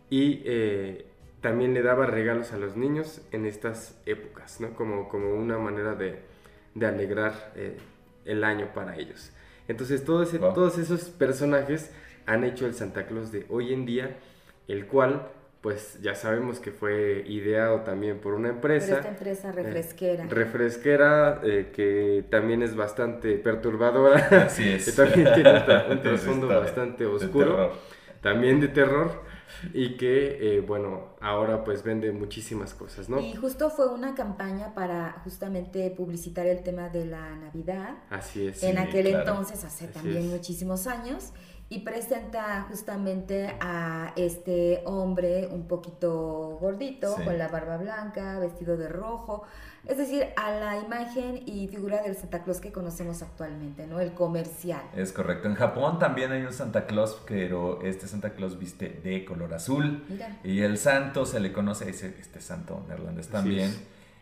y 0.10 0.42
eh, 0.46 1.06
también 1.42 1.74
le 1.74 1.82
daba 1.82 2.06
regalos 2.06 2.54
a 2.54 2.58
los 2.58 2.76
niños 2.76 3.22
en 3.32 3.46
estas 3.46 4.00
épocas, 4.06 4.60
¿no? 4.62 4.74
Como, 4.74 5.10
como 5.10 5.34
una 5.34 5.58
manera 5.58 5.96
de, 5.96 6.20
de 6.76 6.86
alegrar 6.86 7.54
eh, 7.56 7.78
el 8.26 8.44
año 8.44 8.72
para 8.74 8.98
ellos. 8.98 9.32
Entonces 9.68 10.06
todos 10.06 10.78
esos 10.78 11.10
personajes 11.10 11.92
han 12.26 12.44
hecho 12.44 12.66
el 12.66 12.74
Santa 12.74 13.06
Claus 13.06 13.32
de 13.32 13.46
hoy 13.50 13.74
en 13.74 13.86
día, 13.86 14.18
el 14.68 14.86
cual 14.88 15.30
pues 15.62 16.00
ya 16.02 16.16
sabemos 16.16 16.60
que 16.60 16.72
fue 16.72 17.24
ideado 17.28 17.82
también 17.82 18.20
por 18.20 18.34
una 18.34 18.50
empresa. 18.50 18.86
Pero 18.88 18.98
esta 18.98 19.10
empresa 19.10 19.52
refresquera. 19.52 20.24
Eh, 20.24 20.28
refresquera, 20.30 21.42
eh, 21.44 21.72
que 21.74 22.26
también 22.30 22.62
es 22.62 22.76
bastante 22.76 23.36
perturbadora. 23.38 24.46
Así 24.46 24.70
es. 24.70 24.86
que 24.86 24.92
también 24.92 25.34
tiene 25.34 25.66
un 25.90 26.02
trasfondo 26.02 26.48
bastante 26.48 27.06
oscuro. 27.06 27.74
también 28.22 28.60
de 28.60 28.68
terror. 28.68 29.26
Y 29.74 29.98
que, 29.98 30.58
eh, 30.58 30.62
bueno, 30.62 31.16
ahora 31.20 31.64
pues 31.64 31.82
vende 31.82 32.12
muchísimas 32.12 32.76
cosas, 32.76 33.10
¿no? 33.10 33.20
Y 33.20 33.34
justo 33.36 33.72
fue 33.72 33.88
una 33.88 34.14
campaña 34.14 34.76
para 34.76 35.22
justamente 35.24 35.90
publicitar 35.90 36.46
el 36.46 36.62
tema 36.62 36.90
de 36.90 37.06
la 37.06 37.36
Navidad. 37.36 37.98
Así 38.12 38.48
es. 38.48 38.62
En 38.62 38.78
aquel 38.78 39.08
entonces, 39.08 39.64
hace 39.64 39.88
también 39.88 40.30
muchísimos 40.30 40.86
años 40.86 41.34
y 41.70 41.80
presenta 41.80 42.66
justamente 42.70 43.56
a 43.60 44.14
este 44.16 44.82
hombre 44.86 45.48
un 45.52 45.68
poquito 45.68 46.58
gordito, 46.62 47.16
con 47.26 47.38
la 47.38 47.50
barba 47.50 47.78
blanca, 47.78 48.40
vestido 48.40 48.78
de 48.78 48.88
rojo, 48.88 49.44
es 49.86 49.98
decir, 49.98 50.28
a 50.36 50.52
la 50.52 50.78
imagen 50.78 51.42
y 51.46 51.68
figura 51.68 52.02
del 52.02 52.16
Santa 52.16 52.44
Claus 52.44 52.60
que 52.60 52.72
conocemos 52.72 53.22
actualmente, 53.22 53.86
¿no? 53.88 54.00
El 54.00 54.14
comercial. 54.14 54.82
Es 54.96 55.12
correcto. 55.12 55.48
En 55.48 55.56
Japón 55.56 56.00
también 56.00 56.32
hay 56.32 56.44
un 56.44 56.54
Santa 56.54 56.86
Claus, 56.86 57.22
pero 57.28 57.82
este 57.82 58.08
Santa 58.08 58.32
Claus 58.32 58.60
viste 58.60 59.00
de 59.04 59.24
color 59.24 59.54
azul. 59.54 60.04
Y 60.44 60.62
el 60.62 60.78
santo 60.78 61.26
se 61.26 61.40
le 61.40 61.54
conoce, 61.54 61.90
este 61.90 62.42
santo 62.42 62.84
neerlandés 62.88 63.30
también. 63.30 63.74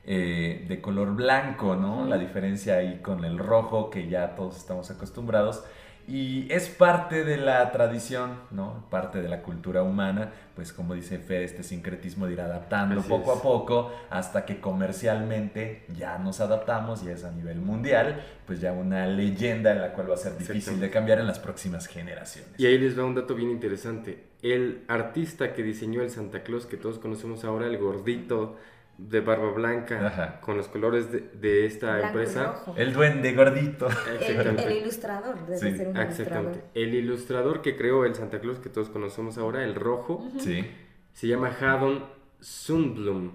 Eh, 0.07 0.65
de 0.67 0.81
color 0.81 1.15
blanco, 1.15 1.75
¿no? 1.75 2.05
La 2.05 2.19
diferencia 2.19 2.75
ahí 2.75 2.99
con 3.01 3.25
el 3.25 3.39
rojo 3.39 3.89
que 3.89 4.07
ya 4.07 4.35
todos 4.35 4.57
estamos 4.57 4.91
acostumbrados 4.91 5.63
y 6.07 6.51
es 6.51 6.69
parte 6.69 7.23
de 7.23 7.37
la 7.37 7.71
tradición, 7.71 8.39
¿no? 8.51 8.85
Parte 8.89 9.21
de 9.21 9.27
la 9.27 9.41
cultura 9.41 9.81
humana, 9.81 10.31
pues 10.53 10.71
como 10.71 10.93
dice 10.93 11.17
Fer, 11.17 11.41
este 11.41 11.63
sincretismo 11.63 12.27
de 12.27 12.33
ir 12.33 12.41
adaptando 12.41 12.99
Así 12.99 13.09
poco 13.09 13.33
es. 13.33 13.39
a 13.39 13.41
poco 13.41 13.91
hasta 14.09 14.45
que 14.45 14.59
comercialmente 14.59 15.85
ya 15.95 16.17
nos 16.19 16.41
adaptamos 16.41 17.03
y 17.03 17.09
es 17.09 17.23
a 17.23 17.31
nivel 17.31 17.59
mundial, 17.59 18.23
pues 18.45 18.61
ya 18.61 18.71
una 18.71 19.07
leyenda 19.07 19.71
en 19.71 19.81
la 19.81 19.93
cual 19.93 20.11
va 20.11 20.13
a 20.13 20.17
ser 20.17 20.37
difícil 20.37 20.79
de 20.79 20.89
cambiar 20.89 21.19
en 21.19 21.27
las 21.27 21.39
próximas 21.39 21.87
generaciones. 21.87 22.51
Y 22.59 22.65
ahí 22.67 22.77
les 22.77 22.97
va 22.97 23.03
un 23.03 23.15
dato 23.15 23.33
bien 23.33 23.49
interesante. 23.49 24.25
El 24.41 24.83
artista 24.87 25.53
que 25.53 25.63
diseñó 25.63 26.01
el 26.01 26.11
Santa 26.11 26.43
Claus 26.43 26.65
que 26.67 26.77
todos 26.77 26.99
conocemos 26.99 27.43
ahora, 27.45 27.65
el 27.65 27.77
gordito 27.79 28.57
de 28.97 29.19
barba 29.19 29.51
blanca, 29.51 30.07
Ajá. 30.07 30.39
con 30.41 30.55
los 30.57 30.67
colores 30.69 31.11
de, 31.11 31.19
de 31.19 31.65
esta 31.65 31.97
Blanco 31.97 32.07
empresa. 32.07 32.45
rojo. 32.53 32.73
El 32.77 32.93
duende 32.93 33.33
gordito. 33.33 33.87
El, 33.87 34.15
Exactamente. 34.17 34.63
el 34.65 34.77
ilustrador, 34.77 35.45
debe 35.45 35.57
Sí, 35.57 35.75
ser 35.77 35.87
un 35.89 35.97
Exactamente. 35.97 36.21
ilustrador. 36.21 36.63
El 36.73 36.93
ilustrador 36.95 37.61
que 37.61 37.75
creó 37.75 38.05
el 38.05 38.15
Santa 38.15 38.39
Claus 38.39 38.59
que 38.59 38.69
todos 38.69 38.89
conocemos 38.89 39.37
ahora, 39.37 39.63
el 39.63 39.75
rojo, 39.75 40.25
Sí. 40.39 40.65
se 41.13 41.27
llama 41.27 41.49
Haddon 41.59 42.05
Sundblom. 42.39 43.31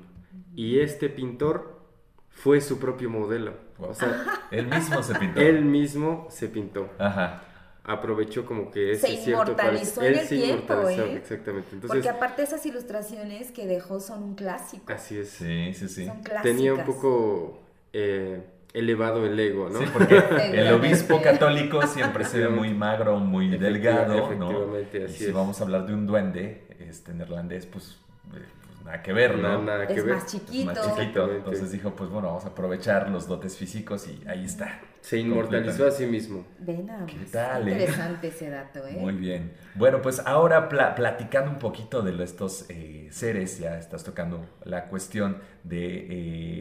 Y 0.54 0.80
este 0.80 1.08
pintor 1.08 1.80
fue 2.28 2.60
su 2.60 2.78
propio 2.78 3.10
modelo. 3.10 3.52
O 3.78 3.92
sea, 3.94 4.24
Él 4.50 4.66
mismo 4.66 5.02
se 5.02 5.14
pintó. 5.14 5.40
él 5.40 5.64
mismo 5.64 6.26
se 6.30 6.48
pintó. 6.48 6.88
Ajá. 6.98 7.42
Aprovechó 7.84 8.44
como 8.44 8.70
que 8.70 8.94
Se 8.96 9.12
ese 9.14 9.24
cierto 9.24 9.52
inmortalizó 9.52 10.02
en 10.02 10.06
Él 10.12 10.18
el 10.18 10.26
se 10.26 10.36
tiempo, 10.36 10.72
inmortalizó, 10.74 11.04
¿eh? 11.06 11.16
exactamente. 11.16 11.68
Entonces, 11.72 11.88
Porque 11.88 12.08
aparte 12.08 12.42
esas 12.42 12.64
ilustraciones 12.66 13.50
que 13.52 13.66
dejó 13.66 14.00
son 14.00 14.22
un 14.22 14.34
clásico. 14.34 14.92
así 14.92 15.18
es. 15.18 15.30
Sí, 15.30 15.72
sí, 15.74 15.88
sí. 15.88 16.04
Son 16.06 16.18
clásicas. 16.22 16.42
Tenía 16.42 16.74
un 16.74 16.84
poco 16.84 17.58
eh, 17.92 18.42
elevado 18.74 19.24
el 19.26 19.40
ego, 19.40 19.70
¿no? 19.70 19.78
Sí, 19.80 19.86
porque 19.92 20.14
el 20.52 20.72
obispo 20.74 21.20
católico 21.22 21.80
siempre 21.86 22.24
se 22.24 22.38
ve 22.40 22.48
muy 22.50 22.74
magro, 22.74 23.18
muy 23.18 23.48
delgado, 23.56 24.14
¿no? 24.36 24.50
efectivamente, 24.50 24.98
Y 25.00 25.04
así 25.04 25.14
si 25.14 25.24
es. 25.24 25.32
vamos 25.32 25.60
a 25.60 25.64
hablar 25.64 25.86
de 25.86 25.94
un 25.94 26.06
duende 26.06 26.66
este 26.80 27.14
neerlandés, 27.14 27.64
pues, 27.66 27.96
eh, 28.36 28.44
pues 28.58 28.59
nada 28.84 29.02
que 29.02 29.12
ver, 29.12 29.38
Nada, 29.38 29.54
¿no? 29.56 29.62
nada 29.64 29.86
que 29.86 29.94
Es 29.94 30.04
ver. 30.04 30.14
más 30.14 30.24
Es 30.24 30.32
chiquito. 30.32 30.66
más 30.72 30.96
chiquito. 30.96 31.32
Entonces 31.32 31.70
dijo, 31.72 31.94
pues 31.94 32.10
bueno, 32.10 32.28
vamos 32.28 32.44
a 32.44 32.48
aprovechar 32.48 33.08
los 33.10 33.26
dotes 33.28 33.56
físicos 33.56 34.06
y 34.08 34.26
ahí 34.28 34.44
está. 34.44 34.80
Se 35.00 35.16
inmortalizó 35.16 35.86
a 35.86 35.90
sí 35.90 36.04
mismo. 36.04 36.44
Ven 36.58 36.84
nada 36.84 37.06
¿Qué 37.06 37.16
más. 37.16 37.30
tal, 37.30 37.66
eh? 37.68 37.72
Interesante 37.72 38.28
ese 38.28 38.50
dato, 38.50 38.86
¿eh? 38.86 38.96
Muy 38.98 39.14
bien. 39.14 39.52
Bueno, 39.74 40.02
pues 40.02 40.20
ahora 40.26 40.68
pla- 40.68 40.94
platicando 40.94 41.50
un 41.50 41.58
poquito 41.58 42.02
de 42.02 42.22
estos 42.22 42.66
eh, 42.68 43.08
seres, 43.10 43.58
ya 43.58 43.78
estás 43.78 44.04
tocando 44.04 44.44
la 44.64 44.88
cuestión 44.88 45.38
de 45.64 45.86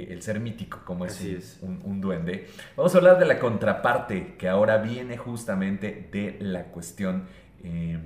eh, 0.05 0.13
el 0.13 0.21
ser 0.21 0.39
mítico, 0.39 0.79
como 0.85 1.05
es, 1.05 1.19
un, 1.19 1.27
es. 1.35 1.59
un- 1.61 1.81
un 1.83 1.99
duende. 1.99 2.47
Vamos 2.77 2.95
a 2.95 2.99
hablar 2.99 3.19
de 3.19 3.25
la 3.25 3.39
contraparte 3.39 4.35
que 4.37 4.47
ahora 4.47 4.77
viene 4.77 5.17
justamente 5.17 6.07
de 6.09 6.37
la 6.39 6.63
cuestión 6.65 7.25
eh, 7.63 7.99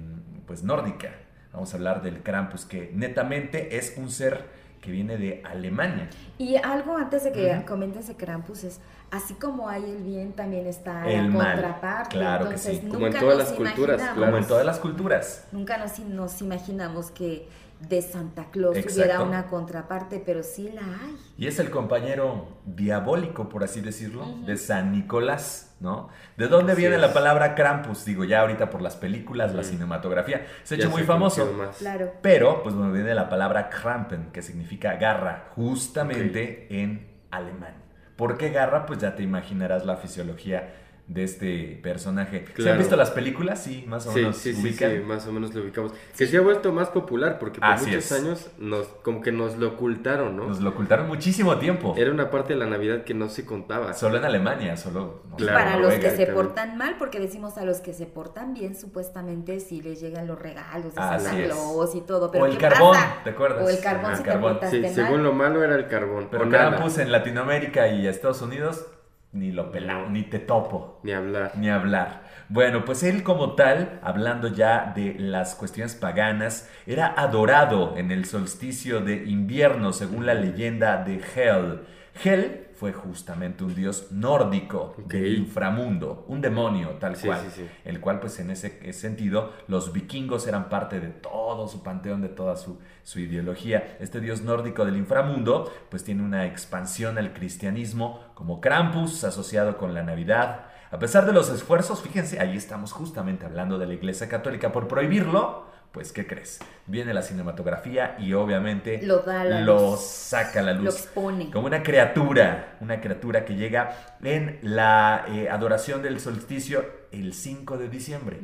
pues 0.48 0.64
nórdica. 0.64 1.12
Vamos 1.54 1.74
a 1.74 1.78
hablar 1.78 2.02
del 2.02 2.22
Krampus, 2.24 2.66
que 2.66 2.92
netamente 2.94 3.78
es 3.78 3.94
un 3.98 4.10
ser 4.10 4.46
que 4.82 4.92
viene 4.92 5.18
de 5.18 5.42
Alemania. 5.46 6.10
Y 6.38 6.58
algo 6.58 6.98
antes 6.98 7.24
de 7.24 7.32
que 7.32 7.52
Ujú. 7.56 7.66
comentes 7.66 8.08
de 8.08 8.16
Krampus 8.16 8.64
es, 8.66 8.82
así 9.12 9.36
como 9.36 9.70
hay 9.70 9.84
el 9.86 10.04
bien, 10.04 10.34
también 10.34 10.66
está 10.68 11.08
El 11.10 11.28
la 11.28 11.30
mal. 11.30 11.52
contraparte. 11.54 12.10
Claro 12.18 12.50
que 12.50 12.56
Entonces, 12.56 12.80
sí. 12.82 12.88
Como 12.88 12.94
en 13.06 13.14
nunca 13.14 13.20
todas 13.20 13.38
nos 13.38 13.48
las 13.50 13.58
culturas, 13.58 14.02
Claro. 14.02 14.22
Como 14.26 14.38
en 14.38 14.48
todas 14.48 14.66
las 14.66 14.80
culturas. 14.80 15.48
Nunca 15.54 15.78
nos, 15.78 16.00
nos 16.00 16.42
imaginamos 16.42 17.12
que 17.12 17.48
de 17.90 18.02
Santa 18.02 18.50
Claus 18.52 18.76
Exacto. 18.78 19.00
hubiera 19.02 19.24
una 19.24 19.48
contraparte, 19.48 20.22
pero 20.26 20.44
sí 20.44 20.70
la 20.74 20.82
hay. 20.82 21.18
Y 21.38 21.48
es 21.48 21.60
el 21.60 21.70
compañero 21.70 22.48
diabólico, 22.66 23.50
por 23.50 23.64
así 23.64 23.82
decirlo, 23.82 24.26
de 24.46 24.58
San 24.58 24.92
Nicolás, 24.92 25.76
¿no? 25.80 26.10
¿De 26.38 26.48
dónde 26.48 26.74
Así 26.74 26.82
viene 26.82 26.96
es. 26.96 27.02
la 27.02 27.14
palabra 27.14 27.56
Krampus? 27.56 28.06
Digo, 28.06 28.24
ya 28.24 28.42
ahorita 28.42 28.70
por 28.70 28.82
las 28.82 28.96
películas, 28.96 29.54
la 29.54 29.64
cinematografía, 29.64 30.46
se 30.64 30.76
ha 30.76 30.78
hecho 30.78 30.90
muy 30.90 31.04
famoso. 31.04 31.52
Claro. 31.80 32.14
Pero, 32.22 32.64
pues 32.64 32.76
bueno, 32.76 32.92
viene 32.92 33.14
la 33.14 33.30
palabra 33.30 33.70
Krampen, 33.70 34.32
que 34.32 34.42
significa 34.42 34.96
garra, 34.96 35.50
justamente 35.56 36.68
en 36.82 37.08
alemán. 37.32 37.76
¿Por 38.16 38.38
qué 38.38 38.50
garra? 38.52 38.86
Pues 38.86 39.00
ya 39.00 39.16
te 39.16 39.24
imaginarás 39.24 39.86
la 39.86 39.98
fisiología 39.98 40.74
de 41.14 41.24
este 41.24 41.80
personaje. 41.84 42.40
¿Se 42.40 42.46
han 42.52 42.54
Claro. 42.56 42.78
visto 42.80 42.96
las 42.96 43.12
películas? 43.12 43.62
Sí, 43.64 43.86
más 43.88 44.08
o 44.08 44.12
Sí, 44.12 44.20
menos 44.20 44.38
sí, 44.38 44.54
sí, 44.54 44.62
ubican. 44.62 44.92
sí, 44.92 44.98
más 45.00 45.28
o 45.28 45.32
menos 45.32 45.54
lo 45.54 45.62
ubicamos. 45.62 45.92
Que 46.18 46.26
se 46.26 46.38
ha 46.38 46.42
vuelto 46.42 46.72
más 46.74 46.90
popular 46.90 47.38
porque 47.40 47.60
por 47.60 47.70
Así 47.70 47.86
muchos 47.88 48.06
es. 48.06 48.12
años 48.12 48.48
nos, 48.58 48.88
como 49.04 49.22
que 49.22 49.32
nos 49.32 49.58
lo 49.58 49.70
ocultaron, 49.70 50.36
¿no? 50.36 50.48
Nos 50.48 50.60
lo 50.62 50.72
ocultaron 50.72 51.08
muchísimo 51.08 51.58
tiempo. 51.58 51.94
Era 51.98 52.12
una 52.12 52.32
parte 52.32 52.54
de 52.54 52.60
la 52.60 52.66
Navidad 52.66 53.04
que 53.04 53.14
no 53.14 53.30
se 53.30 53.46
contaba. 53.46 53.94
Solo 53.94 54.18
en 54.18 54.26
Alemania, 54.26 54.76
solo. 54.76 55.22
no 55.30 55.36
Claro, 55.36 55.54
Para 55.60 55.78
los 55.78 55.94
que 55.96 56.10
se 56.12 56.26
portan 56.28 56.78
mal, 56.78 56.96
porque 56.98 57.20
decimos 57.20 57.58
a 57.58 57.66
los 57.66 57.80
que 57.82 57.94
se 57.94 58.06
portan 58.08 58.54
bien, 58.56 58.76
supuestamente 58.76 59.60
sí 59.60 59.82
les 59.82 60.02
llegan 60.02 60.26
los 60.26 60.40
regalos 60.40 60.96
de 60.96 61.02
Santa. 61.02 61.32
Claus 61.46 61.94
y 61.96 62.02
todo. 62.02 62.32
Pero 62.32 62.44
O 62.46 62.48
el 62.48 62.54
¿qué 62.54 62.70
carbón, 62.70 62.94
pasa? 62.96 63.18
¿te 63.24 63.30
acuerdas? 63.30 63.66
O 63.66 63.70
el 63.70 63.80
carbón 63.80 64.06
Ajá, 64.06 64.16
si 64.16 64.24
el 64.24 64.28
carbón. 64.30 64.60
te 64.60 64.70
Sí, 64.72 64.80
mal. 64.80 64.94
según 64.94 65.24
lo 65.24 65.34
malo 65.34 65.64
era 65.64 65.76
el 65.76 65.88
carbón. 65.88 66.28
Pero 66.32 66.50
Krampus 66.50 66.98
en 66.98 67.12
Latinoamérica 67.12 67.88
y 67.90 68.08
Estados 68.08 68.42
Unidos, 68.42 68.86
ni 69.34 69.52
lo 69.52 69.72
pelado, 69.72 70.10
ni 70.10 70.24
te 70.24 70.40
topo, 70.40 71.00
Ni 71.04 71.12
hablar. 71.12 71.52
ni 71.56 71.70
hablar. 71.70 72.22
Bueno, 72.50 72.86
pues 72.86 73.04
él 73.04 73.24
como 73.24 73.54
tal, 73.54 74.00
hablando 74.04 74.48
ya 74.48 74.94
de 74.96 75.16
las 75.18 75.56
cuestiones 75.56 75.96
paganas, 75.96 76.70
era 76.86 77.08
adorado 77.18 77.98
en 77.98 78.12
el 78.12 78.26
solsticio 78.26 79.02
de 79.02 79.24
invierno, 79.26 79.92
según 79.92 80.26
la 80.26 80.36
leyenda 80.36 81.04
de 81.04 81.20
Hel. 81.36 81.82
Hel 82.24 82.63
fue 82.76 82.94
justamente 82.94 83.64
un 83.64 83.76
dios 83.76 84.12
nórdico 84.12 84.96
del 85.08 85.38
inframundo, 85.38 86.26
un 86.28 86.42
demonio 86.42 86.90
tal 87.00 87.16
Sí, 87.16 87.28
cual, 87.28 87.42
sí, 87.42 87.62
sí. 87.64 87.70
el 87.86 88.00
cual 88.00 88.20
pues 88.20 88.40
en 88.40 88.50
ese 88.50 88.92
sentido 88.94 89.52
los 89.68 89.94
vikingos 89.94 90.48
eran 90.48 90.70
parte 90.70 91.00
de 91.00 91.10
todo 91.10 91.68
su 91.68 91.84
panteón, 91.84 92.22
de 92.22 92.30
toda 92.30 92.56
su, 92.56 92.80
su 93.04 93.20
ideología. 93.20 93.98
Este 94.00 94.20
dios 94.20 94.42
nórdico 94.42 94.86
del 94.86 94.98
inframundo 94.98 95.72
pues 95.90 96.04
tiene 96.04 96.24
una 96.24 96.46
expansión 96.46 97.18
al 97.18 97.34
cristianismo 97.34 98.20
como 98.34 98.62
Krampus 98.62 99.24
asociado 99.24 99.78
con 99.78 99.94
la 99.94 100.04
Navidad. 100.04 100.66
A 100.92 101.00
pesar 101.00 101.26
de 101.26 101.34
los 101.34 101.50
esfuerzos, 101.50 102.02
fíjense, 102.02 102.40
ahí 102.40 102.56
estamos 102.56 102.92
justamente 102.92 103.46
hablando 103.46 103.80
de 103.80 103.88
la 103.88 103.94
Iglesia 103.94 104.30
Católica 104.30 104.72
por 104.72 104.88
prohibirlo, 104.88 105.66
pues 105.94 106.12
¿qué 106.12 106.26
crees? 106.28 106.60
Viene 106.88 107.14
la 107.14 107.22
cinematografía 107.22 108.16
y 108.20 108.34
obviamente 108.34 109.00
Lo 109.04 109.20
da 109.20 109.44
la 109.46 109.62
lo 109.62 109.92
luz. 109.92 110.02
saca 110.02 110.60
a 110.60 110.64
la 110.64 110.74
luz 110.74 110.84
Lo 110.84 110.90
expone. 110.90 111.52
como 111.52 111.68
una 111.68 111.84
criatura, 111.84 112.76
una 112.82 113.00
criatura 113.00 113.46
que 113.46 113.56
llega 113.56 113.96
en 114.24 114.58
la 114.64 115.26
eh, 115.30 115.48
adoración 115.50 116.02
del 116.02 116.20
solsticio 116.20 116.84
el 117.12 117.34
5 117.34 117.78
de 117.78 117.90
diciembre. 117.90 118.40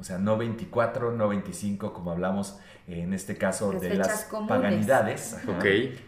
O 0.00 0.04
sea, 0.04 0.16
no 0.18 0.38
24, 0.38 1.12
no 1.12 1.28
25, 1.28 1.92
como 1.92 2.10
hablamos 2.10 2.58
eh, 2.88 3.02
en 3.02 3.12
este 3.12 3.36
caso 3.36 3.70
Las 3.72 3.82
de 3.82 3.94
las 3.96 4.24
comunes. 4.24 4.48
paganidades. 4.48 5.34
Ajá. 5.34 5.52
Ok. 5.52 5.64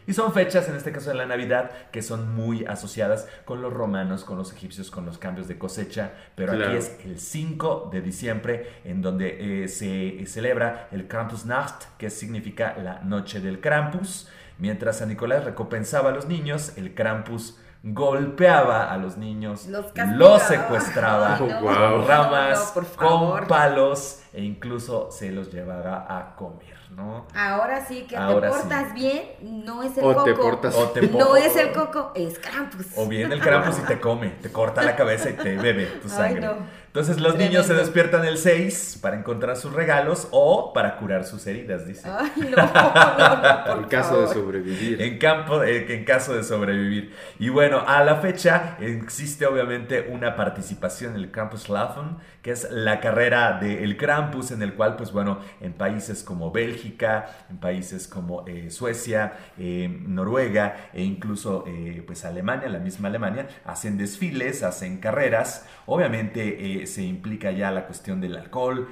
Y 0.07 0.13
son 0.15 0.33
fechas, 0.33 0.67
en 0.69 0.77
este 0.77 0.93
caso 0.93 1.11
de 1.11 1.17
la 1.17 1.27
Navidad, 1.27 1.71
que 1.93 2.01
son 2.01 2.35
muy 2.35 2.65
asociadas 2.65 3.29
con 3.45 3.61
los 3.61 3.71
romanos, 3.73 4.25
con 4.25 4.39
los 4.39 4.51
egipcios, 4.53 4.91
con 4.91 5.05
los 5.05 5.19
cambios 5.19 5.47
de 5.47 5.59
cosecha. 5.59 6.13
Pero 6.35 6.53
Claro. 6.55 6.69
aquí 6.71 6.79
es 6.79 6.97
el 7.05 7.21
5 7.21 7.91
de 7.93 8.01
diciembre, 8.01 8.67
en 8.85 9.03
donde 9.03 9.65
eh, 9.65 9.69
se 9.69 10.25
celebra 10.27 10.89
el 10.91 11.07
Krampusnacht, 11.07 11.85
que 11.99 12.09
significa 12.09 12.75
la 12.83 13.01
noche 13.01 13.41
del 13.41 13.61
Krampus. 13.61 14.29
Mientras 14.59 14.99
San 14.99 15.09
Nicolás 15.11 15.45
recompensaba 15.45 16.11
a 16.11 16.13
los 16.13 16.27
niños, 16.27 16.73
el 16.77 16.95
Krampus 16.95 17.59
golpeaba 17.83 18.93
a 18.93 18.97
los 18.97 19.17
niños, 19.17 19.67
Los 19.67 20.43
secuestraba 20.43 21.37
con 21.39 22.07
ramas, 22.07 22.73
no, 22.77 22.83
con 22.97 23.47
palos 23.47 24.23
e 24.33 24.43
incluso 24.43 25.11
se 25.11 25.33
los 25.33 25.53
llevaba 25.53 26.07
a 26.09 26.37
comer, 26.37 26.77
¿no? 26.95 27.27
Ahora 27.35 27.85
sí 27.87 28.07
que 28.09 28.17
Ahora 28.17 28.49
te 28.51 28.55
sí. 28.57 28.61
portas 28.63 28.95
bien, 28.95 29.23
no 29.43 29.83
es 29.83 29.97
el 29.97 30.05
O 30.05 30.09
coco. 30.15 30.25
te 30.25 30.35
portas- 30.35 30.75
O 30.77 30.89
te 30.91 31.03
no 31.09 31.37
es 31.37 31.57
el 31.57 31.73
coco, 31.73 32.13
es 32.15 32.39
Krampus. 32.39 32.87
O 32.97 33.07
viene 33.09 33.35
el 33.35 33.41
Krampus 33.41 33.79
y 33.79 33.83
te 33.83 33.99
come, 34.01 34.29
te 34.43 34.51
corta 34.53 34.83
la 34.83 34.95
cabeza 34.97 35.31
y 35.31 35.35
te 35.35 35.57
bebe 35.57 35.87
tu 35.87 36.09
Ay, 36.09 36.15
sangre. 36.15 36.41
no. 36.43 36.83
Entonces 36.87 37.21
los 37.21 37.37
niños 37.37 37.65
se 37.65 37.73
despiertan 37.73 38.27
el 38.27 38.37
6 38.37 38.99
para 39.01 39.17
encontrar 39.17 39.57
sus 39.57 39.73
regalos 39.73 40.29
o 40.31 40.75
para 40.75 40.99
curar 40.99 41.25
sus 41.25 41.47
heridas, 41.47 41.87
dice. 41.87 42.07
Ay, 42.11 42.31
no, 42.37 42.57
no, 42.57 43.43
no, 43.43 43.65
por 43.65 43.79
En 43.79 43.85
caso 43.85 44.21
de 44.21 44.29
sobrevivir. 44.29 45.01
En, 45.01 45.19
campo, 45.19 45.63
eh, 45.63 45.87
en 45.95 46.05
caso 46.05 46.35
de 46.35 46.45
sobrevivir. 46.45 47.17
Y 47.39 47.49
bueno, 47.49 47.83
a 47.87 48.05
la 48.05 48.17
fecha 48.17 48.77
existe 48.81 49.47
obviamente 49.47 50.09
una 50.11 50.37
participación 50.37 51.13
en 51.15 51.23
el 51.23 51.31
Krampus 51.31 51.71
Laufen, 51.71 52.19
que 52.43 52.51
es 52.51 52.69
la 52.71 53.01
carrera 53.01 53.59
del 53.61 53.97
Krampus, 53.97 54.51
en 54.51 54.63
el 54.63 54.75
cual, 54.75 54.97
pues 54.97 55.13
bueno, 55.13 55.39
en 55.61 55.73
países 55.73 56.25
como 56.25 56.51
Bélgica, 56.51 57.31
en 57.49 57.59
países 57.59 58.09
como 58.09 58.45
eh, 58.49 58.71
Suecia, 58.71 59.35
eh, 59.57 59.89
Noruega 60.07 60.91
e 60.93 61.03
incluso 61.03 61.65
eh, 61.69 62.03
pues 62.07 62.25
Alemania, 62.25 62.69
la 62.69 62.81
misma 62.81 63.09
Alemania, 63.09 63.47
hacen 63.65 63.97
desfiles, 63.97 64.63
hacen 64.65 64.99
carreras. 64.99 65.67
Obviamente 65.87 66.87
se 66.87 67.03
implica 67.03 67.51
ya 67.53 67.71
la 67.71 67.87
cuestión 67.87 68.21
del 68.21 68.37
alcohol, 68.37 68.89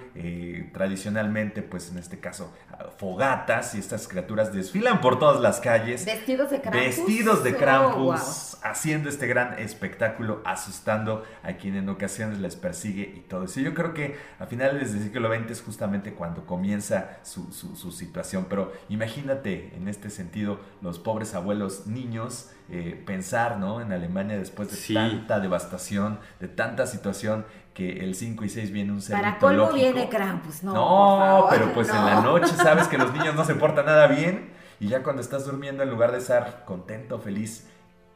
tradicionalmente, 0.72 1.62
pues 1.62 1.90
en 1.90 1.98
este 1.98 2.18
caso, 2.18 2.52
fogatas 2.98 3.74
y 3.74 3.78
estas 3.78 4.08
criaturas 4.08 4.52
desfilan 4.52 5.00
por 5.00 5.18
todas 5.18 5.40
las 5.40 5.60
calles. 5.60 6.04
Vestidos 6.04 6.50
de 6.50 6.60
Krampus. 6.60 6.80
Vestidos 6.82 7.44
de 7.44 7.50
Oh, 7.50 7.58
Krampus, 7.58 8.56
wow. 8.62 8.70
haciendo 8.70 9.08
este 9.08 9.26
gran 9.26 9.58
espectáculo, 9.58 10.40
asustando 10.44 11.24
a 11.42 11.54
quien 11.54 11.76
en 11.76 11.88
ocasiones 11.88 12.38
les 12.38 12.56
persigue 12.56 13.12
y 13.16 13.20
todo 13.20 13.39
eso. 13.44 13.60
Yo 13.60 13.74
creo 13.74 13.94
que 13.94 14.16
a 14.38 14.46
finales 14.46 14.92
del 14.92 15.02
siglo 15.02 15.34
XX 15.34 15.50
es 15.50 15.62
justamente 15.62 16.14
cuando 16.14 16.46
comienza 16.46 17.18
su, 17.22 17.52
su, 17.52 17.90
situación, 17.90 18.46
pero 18.48 18.72
imagínate 18.88 19.74
en 19.74 19.88
este 19.88 20.10
sentido 20.10 20.60
los 20.80 20.98
pobres 20.98 21.34
abuelos 21.34 21.86
niños 21.86 22.50
eh, 22.68 23.02
pensar 23.04 23.58
¿no? 23.58 23.80
en 23.80 23.92
Alemania 23.92 24.38
después 24.38 24.70
de 24.70 24.94
tanta 24.94 25.40
devastación, 25.40 26.20
de 26.38 26.48
tanta 26.48 26.86
situación 26.86 27.44
que 27.74 28.04
el 28.04 28.14
5 28.14 28.44
y 28.44 28.48
6 28.48 28.70
viene 28.72 28.92
un 28.92 29.00
ser 29.00 29.16
Para 29.16 29.38
colmo 29.38 29.72
viene 29.72 30.08
Krampus, 30.08 30.62
no. 30.62 30.74
No, 30.74 31.46
pero 31.50 31.72
pues 31.72 31.88
en 31.88 32.04
la 32.04 32.20
noche 32.20 32.54
sabes 32.56 32.88
que 32.88 32.98
los 32.98 33.12
niños 33.12 33.34
no 33.34 33.44
se 33.44 33.54
portan 33.56 33.86
nada 33.86 34.06
bien 34.06 34.50
y 34.80 34.88
ya 34.88 35.02
cuando 35.02 35.22
estás 35.22 35.44
durmiendo 35.44 35.82
en 35.82 35.90
lugar 35.90 36.10
de 36.12 36.18
estar 36.18 36.64
contento, 36.64 37.18
feliz, 37.18 37.68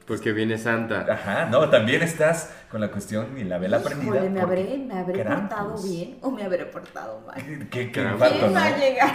porque 0.07 0.33
viene 0.33 0.59
Santa. 0.59 1.07
Ajá, 1.09 1.47
no, 1.47 1.69
también 1.71 2.03
estás 2.03 2.53
con 2.71 2.81
la 2.81 2.89
cuestión 2.89 3.39
y 3.39 3.45
la 3.45 3.59
vela 3.59 3.81
prendida. 3.81 4.21
¿Me 4.23 4.41
habré, 4.41 4.79
me 4.79 4.99
habré 4.99 5.25
portado 5.25 5.83
bien 5.83 6.19
o 6.21 6.31
me 6.31 6.43
habré 6.43 6.67
portado 6.67 7.21
mal? 7.27 7.69
¿Qué, 7.71 7.91
qué 7.91 8.03
infarto, 8.03 8.49
¿no? 8.49 8.53
va 8.53 8.65
a 8.65 8.77
llegar? 8.77 9.13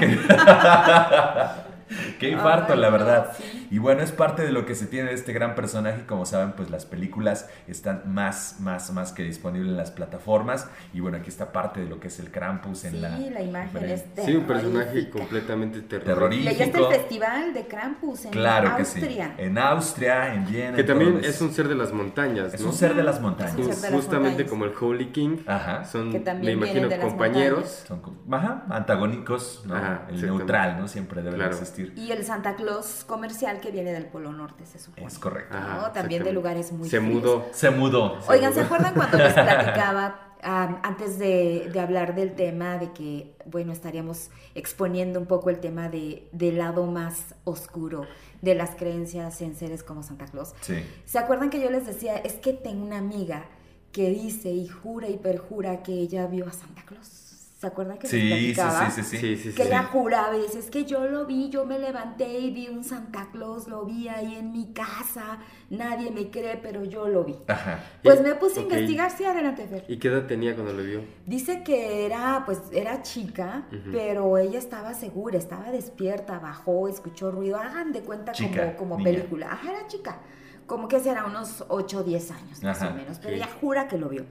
Qué 2.20 2.30
infarto, 2.30 2.76
la 2.76 2.90
verdad. 2.90 3.34
Y 3.72 3.78
bueno, 3.78 4.02
es 4.02 4.12
parte 4.12 4.44
de 4.44 4.52
lo 4.52 4.66
que 4.66 4.76
se 4.76 4.88
tiene 4.88 5.10
de 5.10 5.16
este 5.16 5.34
gran 5.34 5.56
personaje. 5.56 6.06
Como 6.06 6.26
saben, 6.26 6.54
pues 6.54 6.70
las 6.70 6.86
películas 6.86 7.50
están 7.68 8.04
más, 8.06 8.58
más, 8.60 8.92
más 8.92 9.12
que 9.12 9.24
disponibles 9.24 9.72
en 9.72 9.78
las 9.78 9.92
plataformas. 9.92 10.68
Y 10.94 11.00
bueno, 11.00 11.18
aquí 11.18 11.30
está 11.30 11.52
parte 11.52 11.82
de 11.82 11.88
lo 11.88 12.00
que 12.00 12.08
es 12.08 12.20
el 12.20 12.32
Krampus 12.32 12.86
en 12.86 13.02
la. 13.02 13.18
Sí, 13.18 13.30
la 13.30 13.42
imagen 13.42 13.84
es 13.86 14.06
Sí, 14.26 14.36
un 14.36 14.44
personaje 14.46 15.10
completamente 15.10 15.82
terrorífico. 15.82 16.52
Y 16.52 16.56
ahí 16.56 16.62
está 16.62 16.80
el 16.80 16.88
festival 16.88 17.54
de 17.54 17.68
Krampus 17.68 18.26
en 18.26 18.32
claro 18.32 18.70
Austria. 18.70 19.08
Que 19.08 19.14
sí. 19.14 19.44
En 19.44 19.58
Austria, 19.58 20.34
en 20.34 20.46
Viena. 20.46 20.76
Que 20.76 20.84
también 20.84 21.22
es 21.24 21.42
un 21.42 21.52
ser 21.54 21.68
de 21.68 21.76
las 21.76 21.92
montañas. 21.92 22.54
Es 22.54 22.62
un 22.62 22.74
ser 22.74 22.96
de 22.96 23.04
las 23.04 23.20
montañas. 23.22 23.56
Justamente 23.92 24.46
como 24.46 24.66
el 24.66 24.74
Holy 24.80 25.08
King. 25.08 25.38
Ajá. 25.46 25.86
Son, 25.86 26.12
me 26.12 26.52
imagino, 26.52 26.90
compañeros. 27.00 27.84
Son, 27.88 28.02
ajá, 28.32 28.66
antagónicos. 28.70 29.64
¿no? 29.66 29.76
el 30.10 30.22
neutral, 30.22 30.78
¿no? 30.80 30.88
Siempre 30.88 31.22
debe 31.22 31.46
existir. 31.46 31.79
Y 31.96 32.12
el 32.12 32.26
Santa 32.26 32.56
Claus 32.56 33.04
comercial 33.06 33.60
que 33.60 33.72
viene 33.72 33.92
del 33.92 34.06
Polo 34.06 34.32
Norte, 34.32 34.66
se 34.66 34.80
supone. 34.80 35.08
Es 35.08 35.20
correcto. 35.20 35.58
También 35.94 36.24
de 36.24 36.34
lugares 36.34 36.72
muy 36.72 36.90
Se 36.90 37.00
mudó. 37.00 37.48
Se 37.52 37.70
mudó. 37.70 38.20
Oigan, 38.28 38.54
¿se 38.54 38.62
acuerdan 38.62 38.94
cuando 38.94 39.18
les 39.18 39.34
platicaba 39.34 40.30
antes 40.42 41.20
de, 41.20 41.72
hablar 41.80 42.16
del 42.16 42.34
tema, 42.34 42.78
de 42.78 42.92
que, 42.94 43.36
bueno, 43.46 43.74
estaríamos 43.74 44.30
exponiendo 44.56 45.20
un 45.20 45.26
poco 45.26 45.50
el 45.50 45.60
tema 45.60 45.90
de, 45.90 46.28
del 46.32 46.58
lado 46.58 46.86
más 46.86 47.36
oscuro 47.44 48.06
de 48.42 48.56
las 48.56 48.76
creencias 48.76 49.42
en 49.42 49.56
seres 49.56 49.84
como 49.84 50.02
Santa 50.04 50.26
Claus. 50.26 50.54
Sí. 50.62 50.76
¿Se 51.06 51.20
acuerdan 51.20 51.50
que 51.50 51.60
yo 51.60 51.70
les 51.70 51.86
decía, 51.86 52.16
es 52.16 52.34
que 52.34 52.54
tengo 52.54 52.86
una 52.86 53.00
amiga 53.00 53.46
que 53.92 54.10
dice 54.10 54.50
y 54.50 54.68
jura 54.68 55.10
y 55.10 55.18
perjura 55.18 55.84
que 55.84 55.94
ella 55.94 56.26
vio 56.28 56.48
a 56.48 56.52
Santa 56.52 56.84
Claus? 56.86 57.29
¿Se 57.60 57.68
acuerdan 57.68 57.98
que 57.98 58.08
sí, 58.08 58.30
platicaba? 58.30 58.90
Sí, 58.90 59.04
sí, 59.04 59.18
sí, 59.18 59.36
sí, 59.36 59.52
Que 59.52 59.66
la 59.66 59.84
juraba 59.84 60.38
y 60.38 60.46
es 60.46 60.70
que 60.70 60.86
yo 60.86 61.06
lo 61.10 61.26
vi, 61.26 61.50
yo 61.50 61.66
me 61.66 61.78
levanté 61.78 62.40
y 62.40 62.52
vi 62.52 62.70
un 62.70 62.86
Santa 62.86 63.28
Claus, 63.34 63.68
lo 63.68 63.84
vi 63.84 64.08
ahí 64.08 64.36
en 64.36 64.54
mi 64.54 64.72
casa, 64.72 65.40
nadie 65.70 66.10
me 66.10 66.32
cree, 66.32 66.56
pero 66.56 66.86
yo 66.86 67.10
lo 67.10 67.26
vi. 67.26 67.36
Ajá. 67.48 67.84
Pues 68.02 68.22
me 68.22 68.34
puse 68.36 68.62
a 68.62 68.64
investigar, 68.64 69.12
sí, 69.12 69.26
adelante, 69.26 69.68
Fer. 69.68 69.84
¿Y 69.90 70.00
qué 70.00 70.08
edad 70.08 70.26
tenía 70.26 70.56
cuando 70.56 70.72
lo 70.72 70.82
vio? 70.84 71.04
Dice 71.26 71.62
que 71.62 72.06
era, 72.06 72.44
pues, 72.46 72.62
era 72.72 73.02
chica, 73.02 73.68
pero 73.92 74.38
ella 74.38 74.58
estaba 74.58 74.94
segura, 74.94 75.38
estaba 75.38 75.70
despierta, 75.70 76.40
bajó, 76.40 76.88
escuchó 76.88 77.30
ruido, 77.30 77.58
hagan 77.58 77.92
de 77.92 78.04
cuenta 78.04 78.32
como, 78.32 78.78
como 78.94 79.04
película. 79.04 79.52
Ajá, 79.52 79.70
era 79.70 79.88
chica, 79.88 80.22
como 80.66 80.88
que 80.88 81.02
será 81.02 81.26
unos 81.26 81.66
8 81.68 82.00
o 82.00 82.04
10 82.04 82.32
años, 82.32 82.64
más 82.64 82.82
o 82.84 82.92
menos, 82.92 83.20
pero 83.22 83.36
ella 83.36 83.50
jura 83.60 83.90
que 83.90 83.98
lo 83.98 84.08
vio. 84.08 84.26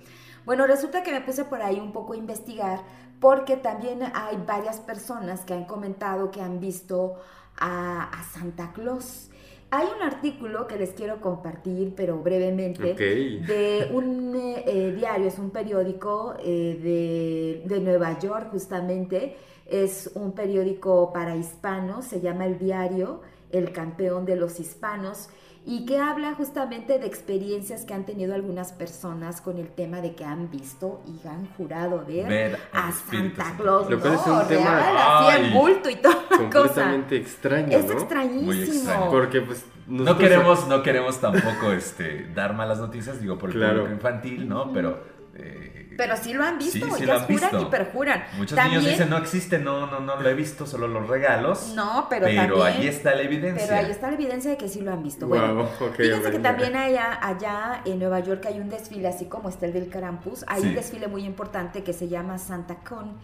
Bueno, 0.45 0.67
resulta 0.67 1.03
que 1.03 1.13
me 1.13 1.21
puse 1.21 1.45
por 1.45 1.63
ahí 1.63 1.79
un 1.79 1.93
poco 1.93 2.13
a 2.13 2.17
investigar 2.17 2.81
porque 3.21 3.57
también 3.57 4.01
hay 4.15 4.37
varias 4.47 4.79
personas 4.79 5.45
que 5.45 5.55
han 5.55 5.65
comentado 5.65 6.31
que 6.31 6.41
han 6.41 6.61
visto 6.61 7.17
a, 7.57 8.11
Santa 8.33 8.73
Claus. 8.73 9.31
Hay 9.71 9.87
un 9.95 10.03
artículo 10.03 10.67
que 10.67 10.77
les 10.77 10.91
quiero 10.91 11.21
compartir, 11.21 11.93
pero 11.95 12.19
brevemente, 12.19 12.95
de 12.95 13.91
un 13.93 14.35
eh, 14.35 14.65
eh, 14.67 14.95
diario, 14.97 15.27
es 15.27 15.39
un 15.39 15.51
periódico 15.51 16.37
eh, 16.43 17.61
de, 17.67 17.75
de, 17.75 17.81
Nueva 17.81 18.19
York 18.19 18.49
justamente, 18.51 19.37
es 19.67 20.11
un 20.15 20.33
periódico 20.33 21.13
para 21.13 21.37
hispanos, 21.37 22.07
se 22.07 22.21
llama 22.21 22.47
El 22.47 22.59
Diario, 22.59 23.21
El 23.51 23.73
Campeón 23.73 24.25
de 24.25 24.37
los 24.37 24.59
Hispanos, 24.59 25.29
y 25.69 25.85
que 25.85 25.99
habla 25.99 26.33
justamente 26.33 26.99
de 26.99 27.07
experiencias 27.07 27.85
que 27.85 27.93
han 27.93 28.07
tenido 28.07 28.35
algunas 28.35 28.73
personas 28.73 29.43
con 29.43 29.59
el 29.59 29.69
tema 29.69 30.01
de 30.01 30.15
que 30.15 30.25
han 30.25 30.51
visto 30.51 31.03
y 31.07 31.29
han 31.29 31.47
jurado 31.59 32.07
ver, 32.07 32.59
a 32.73 32.91
Santa 32.91 33.55
Claus. 33.59 33.91
Lo 33.91 34.01
cual 34.01 34.15
es 34.15 34.27
un 34.27 34.49
tema 34.49 35.27
así 35.29 35.43
el 35.43 35.53
bulto 35.53 35.91
y 35.91 35.97
toda 35.97 36.17
completamente 36.31 37.17
extraño, 37.17 37.77
Es 37.77 37.91
extrañísimo. 37.91 38.47
Muy 38.47 38.63
extraño. 38.63 39.11
Porque 39.11 39.43
pues 39.43 39.67
no 39.87 40.17
queremos 40.17 40.67
no 40.69 40.83
queremos 40.83 41.21
tampoco 41.21 41.71
este 41.73 42.27
dar 42.35 42.55
malas 42.55 42.79
noticias, 42.79 43.21
digo 43.21 43.37
por 43.37 43.51
el 43.51 43.57
claro. 43.57 43.93
infantil, 43.93 44.49
¿no? 44.49 44.73
Pero 44.73 44.99
eh, 45.35 45.88
pero 45.99 46.17
sí 46.17 46.33
lo 46.33 46.45
han 46.45 46.59
visto, 46.59 46.87
sí, 46.97 47.03
ellas 47.03 47.25
juran 47.27 47.61
y 47.61 47.65
perjuran. 47.65 48.25
Muchos 48.37 48.57
niños 48.65 48.85
dicen, 48.85 49.11
no 49.11 49.17
existe, 49.17 49.59
no, 49.59 49.89
no, 49.89 49.99
no 49.99 50.23
lo 50.23 50.29
he 50.29 50.35
visto, 50.35 50.65
solo 50.65 50.87
los 50.87 51.09
regalos. 51.09 51.73
No, 51.75 52.07
pero, 52.09 52.27
pero 52.27 52.63
ahí 52.63 52.87
está 52.87 53.17
la 53.17 53.23
evidencia. 53.23 53.67
Pero 53.67 53.81
ahí 53.81 53.91
está 53.91 54.07
la 54.07 54.15
evidencia 54.15 54.53
de 54.53 54.57
que 54.57 54.69
sí 54.69 54.81
lo 54.81 54.93
han 54.93 55.03
visto. 55.03 55.27
bueno, 55.27 55.69
fíjense 55.97 56.31
que 56.31 56.39
también 56.39 56.77
allá, 56.77 57.19
allá 57.21 57.83
en 57.85 57.99
Nueva 57.99 58.21
York 58.21 58.47
hay 58.47 58.61
un 58.61 58.71
desfile, 58.71 59.09
así 59.09 59.25
como 59.25 59.49
está 59.49 59.67
el 59.67 59.73
del 59.73 59.91
Krampus, 59.91 60.45
hay 60.47 60.63
un 60.63 60.77
desfile 60.77 61.09
muy 61.09 61.25
importante 61.25 61.83
que 61.83 61.93
se 61.93 62.07
llama 62.07 62.39
Santa 62.39 62.77
Con. 62.77 63.17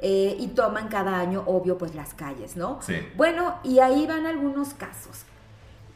Eh, 0.00 0.36
y 0.38 0.48
toman 0.48 0.88
cada 0.88 1.20
año, 1.20 1.42
obvio, 1.46 1.76
pues 1.76 1.94
las 1.94 2.14
calles, 2.14 2.56
¿no? 2.56 2.80
Sí. 2.82 2.94
Bueno, 3.16 3.58
y 3.62 3.80
ahí 3.80 4.06
van 4.06 4.26
algunos 4.26 4.72
casos. 4.74 5.24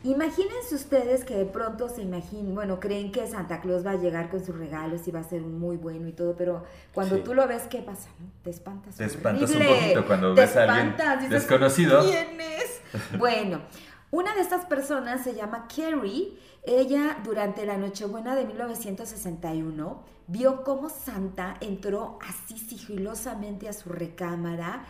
Imagínense 0.05 0.77
ustedes 0.77 1.25
que 1.25 1.35
de 1.35 1.45
pronto 1.45 1.89
se 1.89 2.03
imaginan, 2.03 2.55
bueno, 2.55 2.79
creen 2.79 3.11
que 3.11 3.27
Santa 3.27 3.61
Claus 3.61 3.85
va 3.85 3.93
a 3.93 3.97
llegar 3.97 4.31
con 4.31 4.45
sus 4.45 4.57
regalos 4.57 5.09
y 5.09 5.11
va 5.11 5.21
a 5.21 5.25
ser 5.25 5.41
muy 5.41 5.77
bueno 5.77 6.07
y 6.07 6.13
todo, 6.13 6.37
pero 6.37 6.63
cuando 6.95 7.19
tú 7.19 7.35
lo 7.35 7.49
ves, 7.49 7.65
¿qué 7.65 7.79
pasa? 7.79 8.09
Te 8.45 8.51
espantas. 8.51 8.95
Te 8.95 9.05
espantas 9.05 9.51
un 9.51 9.67
poquito 9.67 10.07
cuando 10.07 10.35
ves 10.35 10.57
a 10.57 10.73
alguien 10.73 11.31
desconocido. 11.31 12.05
¿Quién 12.05 12.41
es? 12.41 12.81
bueno, 13.19 13.61
una 14.13 14.35
de 14.37 14.41
estas 14.41 14.67
personas 14.67 15.25
se 15.25 15.35
llama 15.35 15.67
Carrie. 15.67 16.33
Ella, 16.63 17.19
durante 17.25 17.67
la 17.67 17.77
Nochebuena 17.77 18.37
de 18.37 18.45
1961, 18.45 20.03
vio 20.29 20.63
cómo 20.63 20.91
Santa 20.91 21.57
entró 21.61 22.19
así 22.23 22.57
sigilosamente 22.57 23.69
a 23.69 23.73
su 23.73 23.89
recámara 23.89 24.85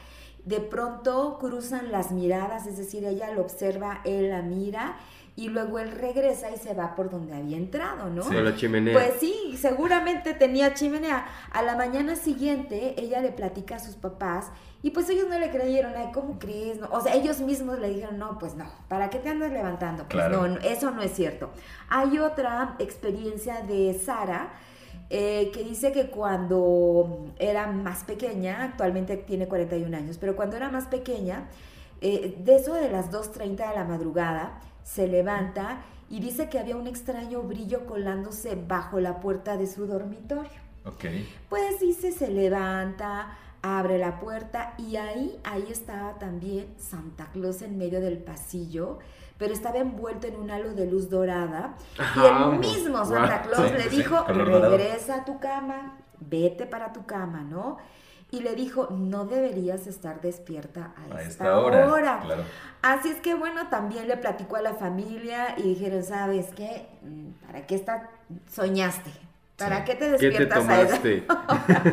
de 0.48 0.60
pronto 0.60 1.36
cruzan 1.38 1.92
las 1.92 2.10
miradas, 2.10 2.66
es 2.66 2.78
decir, 2.78 3.04
ella 3.04 3.30
lo 3.32 3.42
observa, 3.42 4.00
él 4.04 4.30
la 4.30 4.40
mira 4.40 4.96
y 5.36 5.50
luego 5.50 5.78
él 5.78 5.92
regresa 5.92 6.50
y 6.50 6.56
se 6.56 6.72
va 6.72 6.96
por 6.96 7.10
donde 7.10 7.36
había 7.36 7.58
entrado, 7.58 8.08
¿no? 8.08 8.22
Sí, 8.22 8.34
la 8.34 8.56
chimenea. 8.56 8.94
Pues 8.94 9.20
sí, 9.20 9.56
seguramente 9.58 10.32
tenía 10.32 10.72
chimenea. 10.72 11.26
A 11.52 11.62
la 11.62 11.76
mañana 11.76 12.16
siguiente 12.16 12.94
ella 12.96 13.20
le 13.20 13.30
platica 13.30 13.76
a 13.76 13.78
sus 13.78 13.94
papás 13.94 14.46
y 14.82 14.90
pues 14.90 15.10
ellos 15.10 15.28
no 15.28 15.38
le 15.38 15.50
creyeron, 15.50 15.92
ay, 15.94 16.12
¿cómo 16.14 16.38
crees? 16.38 16.78
O 16.90 17.00
sea, 17.02 17.14
ellos 17.14 17.40
mismos 17.40 17.78
le 17.78 17.90
dijeron, 17.90 18.18
no, 18.18 18.38
pues 18.38 18.54
no, 18.54 18.64
¿para 18.88 19.10
qué 19.10 19.18
te 19.18 19.28
andas 19.28 19.52
levantando? 19.52 20.06
Pues 20.08 20.30
no, 20.30 20.46
eso 20.60 20.90
no 20.92 21.02
es 21.02 21.12
cierto. 21.12 21.50
Hay 21.90 22.18
otra 22.18 22.74
experiencia 22.78 23.60
de 23.60 24.00
Sara, 24.02 24.54
eh, 25.10 25.50
que 25.52 25.64
dice 25.64 25.92
que 25.92 26.10
cuando 26.10 27.32
era 27.38 27.66
más 27.66 28.04
pequeña, 28.04 28.64
actualmente 28.64 29.16
tiene 29.16 29.48
41 29.48 29.96
años, 29.96 30.18
pero 30.18 30.36
cuando 30.36 30.56
era 30.56 30.70
más 30.70 30.86
pequeña, 30.86 31.48
eh, 32.00 32.36
de 32.38 32.56
eso 32.56 32.74
de 32.74 32.90
las 32.90 33.10
2.30 33.10 33.68
de 33.68 33.74
la 33.74 33.84
madrugada, 33.84 34.60
se 34.84 35.08
levanta 35.08 35.82
y 36.10 36.20
dice 36.20 36.48
que 36.48 36.58
había 36.58 36.76
un 36.76 36.86
extraño 36.86 37.42
brillo 37.42 37.86
colándose 37.86 38.54
bajo 38.54 39.00
la 39.00 39.20
puerta 39.20 39.56
de 39.56 39.66
su 39.66 39.86
dormitorio. 39.86 40.68
Ok. 40.84 41.04
Pues 41.48 41.80
dice, 41.80 42.12
se 42.12 42.28
levanta, 42.28 43.36
abre 43.62 43.98
la 43.98 44.20
puerta 44.20 44.74
y 44.78 44.96
ahí, 44.96 45.38
ahí 45.44 45.64
estaba 45.70 46.18
también 46.18 46.66
Santa 46.78 47.30
Claus 47.32 47.62
en 47.62 47.76
medio 47.76 48.00
del 48.00 48.18
pasillo 48.18 48.98
pero 49.38 49.52
estaba 49.52 49.78
envuelto 49.78 50.26
en 50.26 50.36
un 50.36 50.50
halo 50.50 50.74
de 50.74 50.86
luz 50.86 51.08
dorada. 51.08 51.74
y 52.16 52.26
el 52.26 52.58
mismo 52.58 53.04
Santa 53.04 53.42
Claus 53.42 53.72
le 53.72 53.88
dijo, 53.88 54.24
regresa 54.24 55.16
a 55.16 55.24
tu 55.24 55.38
cama, 55.38 55.96
vete 56.18 56.66
para 56.66 56.92
tu 56.92 57.06
cama, 57.06 57.42
¿no? 57.42 57.78
Y 58.30 58.40
le 58.40 58.54
dijo, 58.54 58.88
no 58.90 59.24
deberías 59.24 59.86
estar 59.86 60.20
despierta 60.20 60.92
a, 61.10 61.22
esta, 61.22 61.58
hora. 61.58 62.20
Así 62.82 63.08
es 63.08 63.20
que 63.20 63.34
bueno, 63.34 63.68
también 63.68 64.06
le 64.06 64.18
platicó 64.18 64.56
a 64.56 64.62
la 64.62 64.74
familia 64.74 65.54
y 65.56 65.62
dijeron, 65.62 66.02
¿sabes 66.02 66.48
qué? 66.54 66.88
Mm, 67.02 67.46
¿Para 67.46 67.66
qué 67.66 67.74
está, 67.74 68.10
soñaste? 68.50 69.10
¿Para 69.56 69.84
qué 69.84 69.94
te 69.94 70.10
despiertas 70.10 70.64
¿Qué 70.66 71.24
te 71.24 71.32
a 71.32 71.46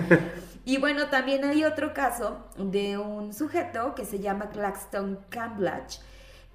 esa 0.07 0.19
Y 0.65 0.77
bueno, 0.77 1.09
también 1.09 1.45
hay 1.45 1.63
otro 1.63 1.93
caso 1.93 2.37
de 2.57 2.97
un 2.97 3.33
sujeto 3.33 3.93
que 3.93 4.03
se 4.03 4.19
llama 4.19 4.49
Claxton 4.49 5.19
Camblach, 5.29 5.99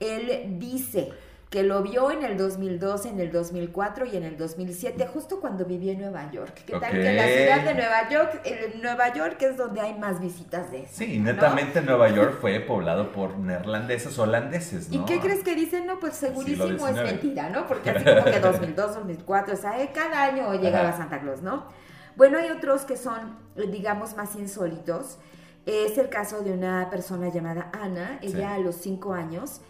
él 0.00 0.58
dice 0.58 1.12
que 1.50 1.64
lo 1.64 1.82
vio 1.82 2.12
en 2.12 2.22
el 2.22 2.36
2002, 2.36 3.06
en 3.06 3.18
el 3.18 3.32
2004 3.32 4.06
y 4.06 4.16
en 4.16 4.22
el 4.22 4.36
2007, 4.36 5.04
justo 5.12 5.40
cuando 5.40 5.64
vivía 5.64 5.92
en 5.92 6.00
Nueva 6.00 6.30
York. 6.30 6.62
¿Qué 6.64 6.78
tal 6.78 6.92
que 6.92 7.12
la 7.12 7.26
ciudad 7.26 7.64
de 7.64 7.74
Nueva 7.74 8.08
York, 8.08 8.42
Nueva 8.80 9.12
York 9.12 9.42
es 9.42 9.56
donde 9.56 9.80
hay 9.80 9.98
más 9.98 10.20
visitas 10.20 10.70
de 10.70 10.82
eso? 10.82 10.92
Sí, 10.92 11.18
netamente 11.18 11.82
Nueva 11.82 12.08
York 12.08 12.38
fue 12.40 12.60
poblado 12.60 13.10
por 13.10 13.36
neerlandeses, 13.36 14.16
holandeses, 14.16 14.90
¿no? 14.90 15.02
¿Y 15.02 15.04
qué 15.06 15.18
crees 15.18 15.42
que 15.42 15.56
dicen? 15.56 15.86
No, 15.86 15.98
pues 15.98 16.14
segurísimo 16.14 16.86
es 16.86 16.94
mentira, 16.94 17.50
¿no? 17.50 17.66
Porque 17.66 17.90
así 17.90 18.04
como 18.04 18.24
que 18.24 18.38
2002, 18.38 18.94
2004, 18.94 19.54
o 19.54 19.56
sea, 19.56 19.82
eh, 19.82 19.90
cada 19.92 20.22
año 20.22 20.54
llegaba 20.54 20.96
Santa 20.96 21.20
Claus, 21.20 21.42
¿no? 21.42 21.66
Bueno, 22.14 22.38
hay 22.38 22.50
otros 22.50 22.82
que 22.82 22.96
son, 22.96 23.36
digamos, 23.56 24.14
más 24.16 24.36
insólitos. 24.36 25.18
Es 25.66 25.98
el 25.98 26.10
caso 26.10 26.42
de 26.42 26.52
una 26.52 26.88
persona 26.90 27.28
llamada 27.28 27.70
Ana, 27.72 28.20
ella 28.22 28.54
a 28.54 28.58
los 28.58 28.76
5 28.76 29.12
años 29.14 29.62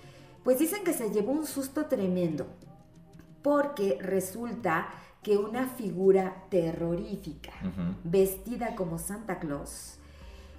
pues 0.44 0.58
dicen 0.58 0.84
que 0.84 0.92
se 0.92 1.10
llevó 1.10 1.32
un 1.32 1.46
susto 1.46 1.86
tremendo, 1.86 2.46
porque 3.42 3.98
resulta 4.00 4.88
que 5.22 5.36
una 5.36 5.66
figura 5.66 6.44
terrorífica, 6.48 7.52
vestida 8.04 8.74
como 8.74 8.98
Santa 8.98 9.38
Claus, 9.38 9.98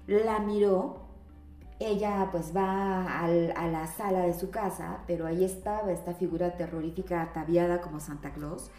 la 0.08 0.39
miró. 0.39 1.10
Ella 1.80 2.30
pues 2.32 2.56
va 2.56 3.22
a 3.24 3.28
la 3.28 3.88
sala 3.88 4.20
de 4.20 4.36
su 4.36 4.52
casa, 4.52 5.00
pero 5.08 5.26
ahí 5.26 5.44
estaba 5.44 5.91
esta 5.91 6.13
figura 6.13 6.56
terrorífica 6.56 7.24
ataviada 7.24 7.82
como 7.82 8.00
Santa 8.00 8.34
Claus 8.34 8.70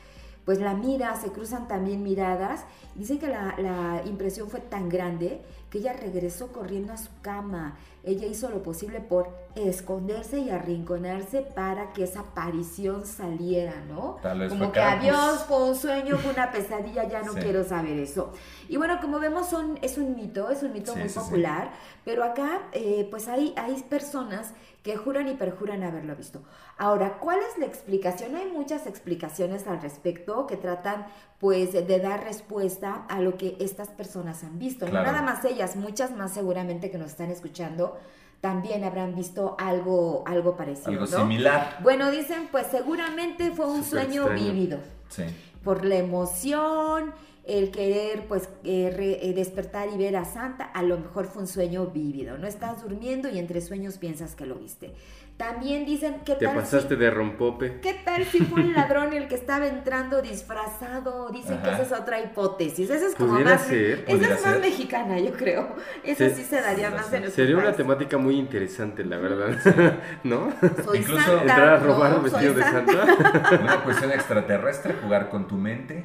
pues 0.45 0.59
la 0.61 0.75
mira, 0.75 1.15
se 1.17 1.31
cruzan 1.31 1.69
también 1.69 2.03
miradas. 2.03 2.65
Dicen 2.95 3.19
que 3.19 3.29
la, 3.29 3.55
la, 3.59 4.03
impresión 4.07 4.49
fue 4.49 4.61
tan 4.61 4.89
grande 4.89 5.41
que 5.73 5.79
ella 5.79 5.95
regresó 5.95 6.53
corriendo 6.53 6.93
a 6.93 6.99
su 6.99 7.09
cama. 7.23 7.79
Ella 8.05 8.27
hizo 8.27 8.51
lo 8.51 8.63
posible 8.63 9.01
por 9.01 9.31
esconderse 9.55 10.39
y 10.39 10.51
arrinconarse 10.51 11.41
para 11.41 11.95
que 11.95 12.05
esa 12.05 12.21
aparición 12.21 13.07
saliera, 13.07 13.83
¿no? 13.89 14.19
como 14.51 14.71
que 14.71 14.81
adiós, 14.81 15.47
fue 15.49 15.71
un 15.71 15.75
sueño, 15.75 16.19
fue 16.19 16.33
una 16.33 16.53
pesadilla, 16.53 17.09
ya 17.09 17.23
no 17.23 17.33
quiero 17.33 17.65
saber 17.65 17.99
eso. 17.99 18.35
Y 18.69 18.77
bueno, 18.77 18.99
como 19.01 19.19
vemos, 19.19 19.49
son, 19.49 19.79
es 19.81 19.97
un 19.97 20.15
mito, 20.15 20.51
es 20.51 20.63
un 20.63 20.75
mito 20.75 20.95
muy 20.95 21.09
popular, 21.09 21.71
pero 22.05 22.23
acá 22.23 22.69
eh, 22.73 23.09
pues 23.11 23.29
hay, 23.29 23.55
hay 23.57 23.83
personas 23.85 24.53
que 24.83 24.97
juran 24.97 25.29
y 25.29 25.35
perjuran 25.35 25.85
haberlo 25.85 26.15
visto. 26.17 26.43
Ahora, 26.77 27.19
¿cuál 27.19 27.39
es 27.39 27.57
la 27.59 27.67
explicación? 27.67 28.35
Hay 28.35 28.51
muchas 28.51 28.87
explicaciones 28.87 29.67
al 29.67 29.81
respecto 29.81 30.47
que 30.47 30.57
tratan 30.57 31.07
pues 31.43 31.73
de 31.73 31.99
dar 31.99 32.23
respuesta 32.23 33.05
a 33.09 33.21
lo 33.21 33.37
que 33.37 33.57
estas 33.59 33.89
personas 33.89 34.45
han 34.45 34.61
visto. 34.61 34.87
No 34.87 34.93
nada 34.93 35.23
más 35.23 35.45
ellas, 35.45 35.75
muchas 35.75 36.13
más 36.13 36.33
seguramente 36.33 36.89
que 36.89 36.99
nos 36.99 37.09
están 37.09 37.33
escuchando 37.33 37.99
también 38.41 38.85
habrán 38.85 39.17
visto 39.17 39.57
algo, 39.59 40.23
algo 40.27 40.57
parecido. 40.57 40.91
Algo 40.91 41.07
similar. 41.07 41.79
Bueno, 41.83 42.13
dicen, 42.13 42.49
pues 42.53 42.69
seguramente 42.69 43.51
fue 43.51 43.67
un 43.67 43.83
sueño 43.83 44.29
vívido. 44.31 44.79
Sí. 45.09 45.25
Por 45.65 45.85
la 45.85 45.97
emoción, 45.97 47.13
el 47.45 47.73
querer 47.73 48.27
pues 48.29 48.49
eh, 48.63 49.19
eh, 49.23 49.33
despertar 49.33 49.89
y 49.93 49.99
ver 49.99 50.17
a 50.17 50.25
Santa, 50.25 50.65
a 50.65 50.83
lo 50.85 50.99
mejor 50.99 51.27
fue 51.27 51.43
un 51.43 51.49
sueño 51.49 51.87
vívido. 51.87 52.39
No 52.39 52.47
estás 52.47 52.83
durmiendo 52.83 53.29
y 53.29 53.41
entre 53.41 53.61
sueños 53.61 53.99
piensas 53.99 54.37
que 54.37 54.47
lo 54.47 54.55
viste. 54.55 54.93
También 55.37 55.85
dicen 55.85 56.21
que 56.25 56.35
te 56.37 56.49
pasaste 56.49 56.95
de 56.95 57.11
rompope. 57.11 57.81
¿Qué 57.81 57.95
tal 58.05 58.25
si 58.25 58.41
fue 58.41 58.63
un 58.63 58.73
ladrón 58.75 59.13
el 59.13 59.27
que 59.27 59.35
estaba 59.35 59.67
entrando 59.67 60.23
disfrazado? 60.23 61.31
Dicen 61.31 61.61
que 61.63 61.71
esa 61.71 61.83
es 61.83 61.93
otra 61.93 62.21
hipótesis. 62.21 62.89
Esa 62.91 63.07
es 63.07 63.15
como 63.15 63.41
más, 63.41 63.69
esa 63.69 64.35
es 64.35 64.47
más 64.47 64.61
mexicana, 64.61 65.19
yo 65.19 65.33
creo. 65.33 65.75
Esa 66.05 66.31
sí, 66.31 66.45
se 66.45 66.61
daría 66.61 66.91
más 66.91 67.13
en 67.13 67.31
Sería 67.31 67.57
una 67.57 67.73
temática 67.73 68.19
muy 68.19 68.37
interesante, 68.37 69.05
la 69.05 69.19
verdad. 69.19 70.01
¿No? 70.23 70.53
Soy 70.85 70.99
Incluso 70.99 71.41
entrar 71.41 71.69
a 71.69 71.77
robar 71.79 72.23
vestido 72.23 72.55
de 72.55 72.63
Santa. 72.63 73.59
Una 73.61 73.83
cuestión 73.83 74.13
extraterrestre, 74.13 74.95
jugar 75.03 75.29
con 75.29 75.49
tu 75.49 75.57
mente 75.57 76.05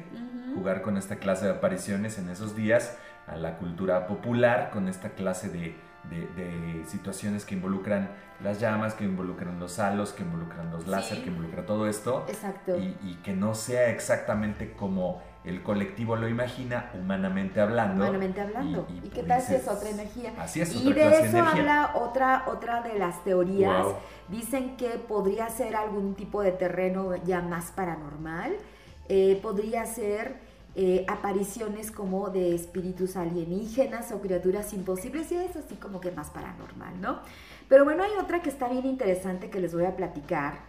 jugar 0.58 0.82
con 0.82 0.96
esta 0.96 1.16
clase 1.16 1.44
de 1.44 1.52
apariciones 1.52 2.18
en 2.18 2.28
esos 2.30 2.56
días 2.56 2.96
a 3.28 3.36
la 3.36 3.58
cultura 3.58 4.06
popular, 4.06 4.70
con 4.72 4.88
esta 4.88 5.10
clase 5.10 5.48
de, 5.48 5.76
situaciones 6.86 7.44
que 7.44 7.54
involucran 7.54 8.10
las 8.42 8.60
llamas, 8.60 8.94
que 8.94 9.04
involucran 9.04 9.58
los 9.58 9.78
halos, 9.78 10.12
que 10.12 10.22
involucran 10.22 10.70
los 10.70 10.86
láser, 10.86 11.22
que 11.22 11.28
involucra 11.28 11.66
todo 11.66 11.88
esto. 11.88 12.24
Exacto. 12.28 12.76
Y, 12.76 13.14
que 13.24 13.32
no 13.32 13.54
sea 13.54 13.90
exactamente 13.90 14.72
como 14.72 15.22
el 15.44 15.62
colectivo 15.62 16.16
lo 16.16 16.28
imagina, 16.28 16.90
humanamente 16.94 17.60
hablando. 17.60 18.04
Humanamente 18.04 18.40
hablando. 18.40 18.86
¿Y, 19.02 19.08
qué 19.08 19.22
tal 19.22 19.42
si 19.42 19.54
es 19.56 19.66
otra 19.66 19.90
energía? 19.90 20.32
Así 20.38 20.60
es, 20.60 20.74
Y 20.74 20.92
de 20.92 21.24
eso 21.24 21.38
habla 21.38 21.92
otra, 21.94 22.44
otra 22.46 22.82
de 22.82 22.98
las 22.98 23.24
teorías. 23.24 23.86
Dicen 24.28 24.76
que 24.76 24.90
podría 24.90 25.48
ser 25.48 25.74
algún 25.74 26.14
tipo 26.14 26.42
de 26.42 26.52
terreno 26.52 27.16
ya 27.24 27.40
más 27.40 27.72
paranormal. 27.72 28.56
Eh, 29.08 29.40
podría 29.42 29.86
ser 29.86 30.47
eh, 30.80 31.04
apariciones 31.08 31.90
como 31.90 32.30
de 32.30 32.54
espíritus 32.54 33.16
alienígenas 33.16 34.12
o 34.12 34.20
criaturas 34.20 34.72
imposibles 34.72 35.32
y 35.32 35.34
eso 35.34 35.58
así 35.58 35.74
como 35.74 36.00
que 36.00 36.12
más 36.12 36.30
paranormal, 36.30 37.00
¿no? 37.00 37.18
Pero 37.68 37.84
bueno, 37.84 38.04
hay 38.04 38.12
otra 38.22 38.42
que 38.42 38.48
está 38.48 38.68
bien 38.68 38.86
interesante 38.86 39.50
que 39.50 39.58
les 39.58 39.74
voy 39.74 39.86
a 39.86 39.96
platicar, 39.96 40.60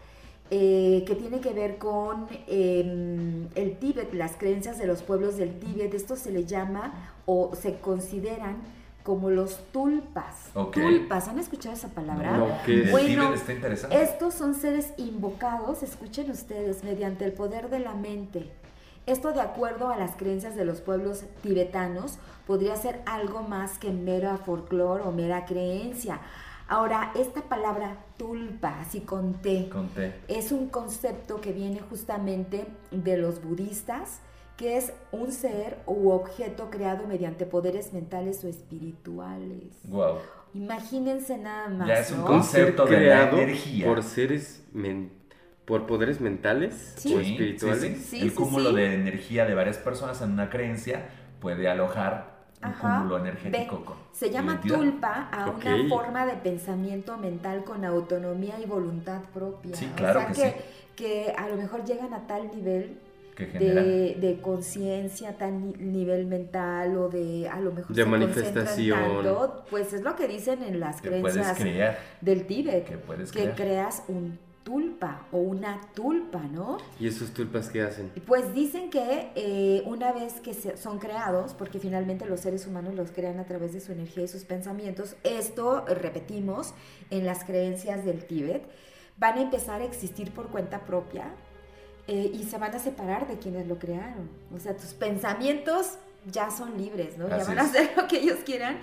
eh, 0.49 1.03
que 1.05 1.13
tiene 1.13 1.41
que 1.41 1.53
ver 1.53 1.77
con 1.77 2.25
em, 2.47 3.49
el 3.53 3.77
Tíbet, 3.77 4.11
las 4.15 4.35
creencias 4.35 4.79
de 4.79 4.87
los 4.87 5.03
pueblos 5.03 5.37
del 5.37 5.59
Tíbet. 5.59 5.93
Esto 5.93 6.15
se 6.15 6.31
le 6.31 6.43
llama 6.43 7.13
o 7.27 7.51
se 7.53 7.77
consideran 7.79 8.63
como 9.03 9.29
los 9.29 9.59
tulpas. 9.71 10.49
Tulpas, 10.73 11.27
¿han 11.27 11.37
escuchado 11.37 11.75
esa 11.75 11.89
palabra? 11.89 12.35
No, 12.35 12.47
bueno, 12.89 13.31
está 13.35 13.53
interesante. 13.53 14.01
estos 14.01 14.33
son 14.33 14.55
seres 14.55 14.91
invocados, 14.97 15.83
escuchen 15.83 16.31
ustedes, 16.31 16.83
mediante 16.83 17.25
el 17.25 17.33
poder 17.33 17.69
de 17.69 17.77
la 17.77 17.93
mente 17.93 18.49
esto 19.05 19.31
de 19.31 19.41
acuerdo 19.41 19.89
a 19.89 19.97
las 19.97 20.15
creencias 20.15 20.55
de 20.55 20.65
los 20.65 20.81
pueblos 20.81 21.23
tibetanos 21.41 22.19
podría 22.45 22.75
ser 22.75 23.01
algo 23.05 23.41
más 23.43 23.77
que 23.77 23.91
mera 23.91 24.37
folclore 24.37 25.03
o 25.03 25.11
mera 25.11 25.45
creencia. 25.45 26.19
Ahora, 26.67 27.11
esta 27.15 27.41
palabra 27.41 27.97
tulpa, 28.17 28.79
así 28.79 29.01
con 29.01 29.33
T, 29.41 29.69
es 30.27 30.51
un 30.51 30.69
concepto 30.69 31.41
que 31.41 31.51
viene 31.51 31.79
justamente 31.79 32.67
de 32.91 33.17
los 33.17 33.43
budistas, 33.43 34.19
que 34.55 34.77
es 34.77 34.93
un 35.11 35.31
ser 35.31 35.79
u 35.87 36.11
objeto 36.11 36.69
creado 36.69 37.07
mediante 37.07 37.47
poderes 37.47 37.91
mentales 37.91 38.43
o 38.43 38.47
espirituales. 38.47 39.73
Wow. 39.85 40.17
Imagínense 40.53 41.37
nada 41.37 41.69
más. 41.69 41.87
Ya 41.87 41.99
es 41.99 42.11
un 42.11 42.21
concepto 42.21 42.85
de 42.85 42.97
creado 42.97 43.37
energía. 43.37 43.87
por 43.87 44.03
seres 44.03 44.63
mentales 44.71 45.18
por 45.69 45.85
poderes 45.85 46.19
mentales 46.19 46.95
o 47.05 47.19
espirituales. 47.19 48.11
el 48.11 48.33
cúmulo 48.33 48.73
de 48.73 48.95
energía 48.95 49.45
de 49.45 49.53
varias 49.53 49.77
personas 49.77 50.19
en 50.23 50.31
una 50.31 50.49
creencia 50.49 51.09
puede 51.39 51.69
alojar 51.69 52.39
un 52.65 52.71
cúmulo 52.73 53.19
energético. 53.19 53.95
se 54.11 54.31
llama 54.31 54.59
tulpa 54.61 55.29
a 55.31 55.51
una 55.51 55.87
forma 55.87 56.25
de 56.25 56.33
pensamiento 56.37 57.17
mental 57.17 57.63
con 57.63 57.85
autonomía 57.85 58.59
y 58.59 58.65
voluntad 58.65 59.21
propia. 59.31 59.75
Sí, 59.75 59.87
claro 59.95 60.21
o 60.27 60.33
sea, 60.33 60.55
que, 60.55 60.61
que, 60.95 61.33
a 61.37 61.47
lo 61.47 61.55
mejor 61.55 61.85
llegan 61.85 62.15
a 62.15 62.25
tal 62.25 62.49
nivel 62.49 62.97
de, 63.37 64.17
de 64.19 64.39
conciencia, 64.41 65.37
tal 65.37 65.77
nivel 65.79 66.25
mental 66.25 66.97
o 66.97 67.09
de 67.09 67.47
a 67.47 67.59
lo 67.59 67.71
mejor 67.73 67.95
de 67.95 68.05
manifestación. 68.05 69.23
pues 69.69 69.93
es 69.93 70.01
lo 70.01 70.15
que 70.15 70.27
dicen 70.27 70.63
en 70.63 70.79
las 70.79 70.99
creencias 70.99 71.59
del 72.21 72.47
Tíbet, 72.47 72.85
que, 73.31 73.51
creas 73.51 74.03
un 74.07 74.48
tulpa 74.69 75.25
o 75.31 75.37
una 75.37 75.81
tulpa, 75.95 76.43
¿no? 76.43 76.77
¿Y 76.99 77.07
esos 77.07 77.31
tulpas 77.31 77.69
qué 77.69 77.81
hacen? 77.81 78.11
Pues 78.27 78.53
dicen 78.53 78.91
que 78.91 79.31
eh, 79.33 79.81
una 79.87 80.11
vez 80.11 80.33
que 80.41 80.53
son 80.53 80.99
creados, 80.99 81.55
porque 81.55 81.79
finalmente 81.79 82.27
los 82.27 82.41
seres 82.41 82.67
humanos 82.67 82.93
los 82.93 83.09
crean 83.09 83.39
a 83.39 83.45
través 83.45 83.73
de 83.73 83.79
su 83.79 83.93
energía 83.93 84.25
y 84.25 84.27
sus 84.27 84.43
pensamientos, 84.43 85.15
esto, 85.23 85.85
repetimos, 85.87 86.75
en 87.09 87.25
las 87.25 87.43
creencias 87.45 88.05
del 88.05 88.25
Tíbet, 88.25 88.61
van 89.17 89.39
a 89.39 89.41
empezar 89.41 89.81
a 89.81 89.85
existir 89.85 90.31
por 90.31 90.49
cuenta 90.49 90.85
propia 90.85 91.31
eh, 92.07 92.29
y 92.31 92.43
se 92.43 92.59
van 92.59 92.75
a 92.75 92.79
separar 92.79 93.27
de 93.27 93.39
quienes 93.39 93.65
lo 93.65 93.79
crearon. 93.79 94.29
O 94.55 94.59
sea, 94.59 94.77
tus 94.77 94.93
pensamientos 94.93 95.97
ya 96.31 96.51
son 96.51 96.77
libres, 96.77 97.17
¿no? 97.17 97.27
ya 97.27 97.43
van 97.43 97.57
a 97.57 97.63
hacer 97.63 97.89
lo 97.97 98.07
que 98.07 98.19
ellos 98.19 98.37
quieran. 98.45 98.77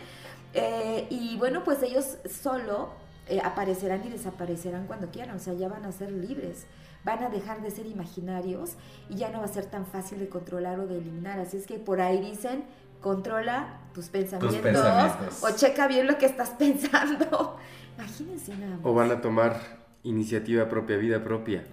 Eh, 0.53 1.07
y 1.11 1.37
bueno, 1.37 1.63
pues 1.63 1.81
ellos 1.85 2.17
solo 2.29 3.06
eh, 3.29 3.41
aparecerán 3.43 4.07
y 4.07 4.11
desaparecerán 4.11 4.87
cuando 4.87 5.11
quieran, 5.11 5.37
o 5.37 5.39
sea, 5.41 5.55
ya 5.55 5.69
van 5.69 5.85
a 5.85 5.93
ser 5.93 6.13
libres, 6.13 6.67
van 7.05 7.25
a 7.25 7.29
dejar 7.29 7.61
de 7.61 7.71
ser 7.71 7.87
imaginarios 7.87 8.75
y 9.09 9.17
ya 9.17 9.31
no 9.31 9.41
va 9.41 9.47
a 9.47 9.49
ser 9.49 9.67
tan 9.67 9.85
fácil 9.85 10.19
de 10.19 10.29
controlar 10.29 10.79
o 10.79 10.87
de 10.87 10.99
eliminar. 10.99 11.41
Así 11.41 11.57
es 11.57 11.67
que 11.67 11.79
por 11.79 12.01
ahí 12.01 12.21
dicen, 12.21 12.65
controla 13.01 13.81
tus 13.95 14.09
pensamientos, 14.09 15.43
o 15.43 15.51
checa 15.57 15.89
bien 15.89 16.07
lo 16.07 16.19
que 16.19 16.27
estás 16.27 16.51
pensando. 16.59 17.57
Imagínense 17.97 18.57
nada 18.57 18.79
O 18.83 18.93
van 18.95 19.11
a 19.11 19.21
tomar 19.21 19.59
iniciativa 20.03 20.69
propia, 20.69 20.97
vida 20.97 21.25
propia. 21.25 21.65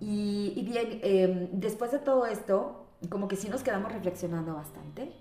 Y, 0.00 0.64
bien, 0.66 1.00
em, 1.02 1.48
después 1.52 1.92
de 1.92 1.98
todo 1.98 2.26
esto, 2.26 2.86
como 3.08 3.28
que 3.28 3.36
sí 3.36 3.48
nos 3.48 3.62
quedamos 3.62 3.92
reflexionando 3.92 4.54
bastante 4.54 5.12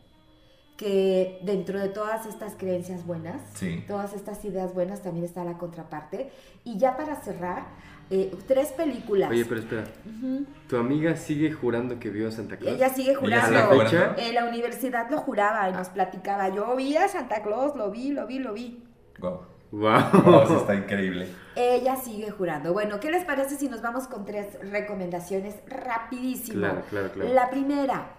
que 0.81 1.37
dentro 1.43 1.79
de 1.79 1.89
todas 1.89 2.25
estas 2.25 2.55
creencias 2.55 3.05
buenas, 3.05 3.39
Sí. 3.53 3.83
todas 3.87 4.13
estas 4.13 4.43
ideas 4.45 4.73
buenas, 4.73 5.03
también 5.03 5.23
está 5.23 5.43
la 5.43 5.59
contraparte. 5.59 6.31
Y 6.63 6.79
ya 6.79 6.97
para 6.97 7.17
cerrar, 7.21 7.65
eh, 8.09 8.35
tres 8.47 8.69
películas. 8.69 9.29
Oye, 9.29 9.45
pero 9.45 9.59
espera. 9.59 9.83
Tu 10.67 10.75
amiga 10.77 11.15
sigue 11.15 11.51
jurando 11.51 11.99
que 11.99 12.09
vio 12.09 12.29
a 12.29 12.31
Santa 12.31 12.57
Claus. 12.57 12.75
Ella 12.77 12.89
sigue 12.89 13.13
jurando. 13.13 13.45
sigue 13.47 13.59
¿A 13.59 13.73
la 13.75 13.83
fecha? 13.83 14.15
En 14.17 14.33
la 14.33 14.45
universidad 14.45 15.07
lo 15.11 15.19
juraba 15.19 15.69
y 15.69 15.73
nos 15.73 15.89
platicaba. 15.89 16.49
Yo 16.49 16.75
vi 16.75 16.97
a 16.97 17.07
Santa 17.07 17.43
Claus, 17.43 17.75
lo 17.75 17.91
vi, 17.91 18.09
lo 18.11 18.25
vi, 18.25 18.39
lo 18.39 18.51
vi. 18.53 18.83
Wow. 19.19 19.41
Wow. 19.71 20.01
Wow, 20.25 20.43
eso 20.43 20.57
está 20.61 20.73
increíble. 20.75 21.27
Ella 21.55 21.95
sigue 21.95 22.31
jurando. 22.31 22.73
Bueno, 22.73 22.99
¿qué 22.99 23.11
les 23.11 23.23
parece 23.23 23.55
si 23.55 23.69
nos 23.69 23.83
vamos 23.83 24.07
con 24.07 24.25
tres 24.25 24.47
recomendaciones 24.71 25.55
rapidísimo? 25.67 26.57
Claro, 26.59 26.81
claro, 26.89 27.11
claro. 27.11 27.33
La 27.33 27.49
primera, 27.51 28.15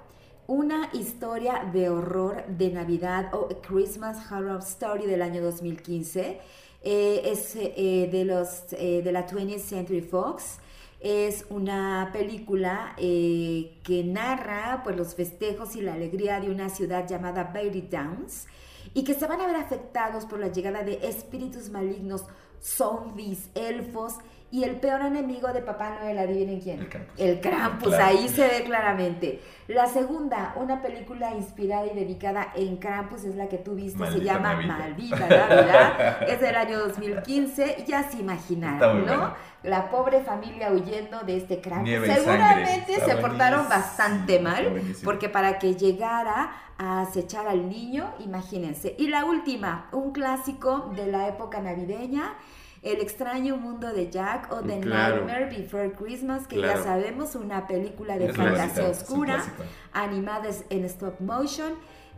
una 0.47 0.91
historia 0.93 1.69
de 1.73 1.89
horror 1.89 2.45
de 2.47 2.71
Navidad 2.71 3.33
o 3.35 3.49
A 3.51 3.63
Christmas 3.63 4.31
Horror 4.31 4.61
Story 4.61 5.07
del 5.07 5.23
año 5.23 5.43
2015. 5.43 6.41
Eh, 6.85 7.23
es 7.25 7.55
eh, 7.55 8.09
de, 8.11 8.25
los, 8.25 8.73
eh, 8.73 9.03
de 9.05 9.13
la 9.13 9.27
20th 9.27 9.61
Century 9.61 10.01
Fox. 10.01 10.59
Es 11.01 11.47
una 11.51 12.11
película 12.13 12.95
que 12.97 14.05
narra 14.07 14.83
pues, 14.85 14.97
los 14.97 15.17
festejos 15.17 15.75
y 15.75 15.81
la 15.81 15.95
alegría 15.95 16.39
de 16.39 16.49
una 16.49 16.69
ciudad 16.69 17.09
llamada 17.09 17.51
Bailey 17.53 17.89
Downs 17.91 18.47
y 18.95 19.03
que 19.03 19.15
se 19.15 19.27
van 19.27 19.41
a 19.41 19.47
ver 19.47 19.57
afectados 19.57 20.27
por 20.27 20.39
la 20.39 20.49
llegada 20.49 20.85
de 20.85 21.01
espíritus 21.03 21.71
malignos, 21.71 22.25
zombies, 22.61 23.49
elfos 23.57 24.15
y 24.53 24.65
el 24.65 24.77
peor 24.77 25.01
enemigo 25.01 25.51
de 25.53 25.63
Papá 25.63 25.97
Noel, 25.99 26.19
adivinen 26.19 26.61
quién. 26.61 26.79
El 26.81 26.89
Krampus. 26.89 27.19
El 27.19 27.41
Krampus, 27.41 27.89
Claro. 27.89 28.05
ahí 28.05 28.29
se 28.29 28.47
ve 28.47 28.63
claramente. 28.65 29.41
La 29.67 29.87
segunda, 29.87 30.53
una 30.57 30.83
película 30.83 31.35
inspirada 31.35 31.87
y 31.87 31.95
dedicada 31.95 32.53
en 32.55 32.77
Krampus, 32.77 33.25
es 33.25 33.35
la 33.35 33.49
que 33.49 33.57
tú 33.57 33.75
viste, 33.75 34.05
se 34.13 34.21
llama 34.21 34.53
Navidad. 34.55 34.79
Maldita 34.79 35.27
Navidad, 35.27 36.23
es 36.29 36.41
del 36.41 36.55
año 36.55 36.79
2015, 36.81 37.85
ya 37.89 38.03
se 38.11 38.19
imaginaron, 38.19 38.99
¿no? 39.07 39.17
buena. 39.17 39.35
La 39.63 39.91
pobre 39.91 40.21
familia 40.21 40.71
huyendo 40.71 41.21
de 41.21 41.37
este 41.39 41.61
Krampus. 41.61 41.89
Nieve. 41.89 42.15
Seguramente 42.15 43.01
se 43.01 43.17
portaron 43.17 43.69
bastante 43.69 44.39
mal, 44.39 44.83
porque 45.03 45.29
para 45.29 45.59
que 45.59 45.77
llegara 45.77 46.53
a 46.79 47.01
acechar 47.03 47.47
al 47.47 47.69
niño, 47.69 48.13
imagínense. 48.19 48.95
Y 48.99 49.09
la 49.09 49.25
última, 49.25 49.89
un 49.93 50.13
clásico 50.13 50.93
de 50.97 51.07
la 51.07 51.29
época 51.29 51.61
navideña, 51.61 52.35
El 52.83 53.01
extraño 53.01 53.57
mundo 53.57 53.93
de 53.93 54.11
Jack 54.11 54.53
o 54.53 54.61
The 54.61 54.81
Claro. 54.81 55.25
Nightmare 55.25 55.57
Before 55.57 55.93
Christmas, 55.93 56.47
que 56.49 56.57
Claro. 56.57 56.79
ya 56.81 56.85
sabemos, 56.85 57.35
una 57.37 57.67
película 57.69 58.19
de 58.19 58.27
Es 58.27 58.37
fantasía 58.37 58.89
oscura, 58.89 59.43
animada 59.93 60.49
en 60.69 60.85
stop 60.87 61.21
motion. 61.21 61.75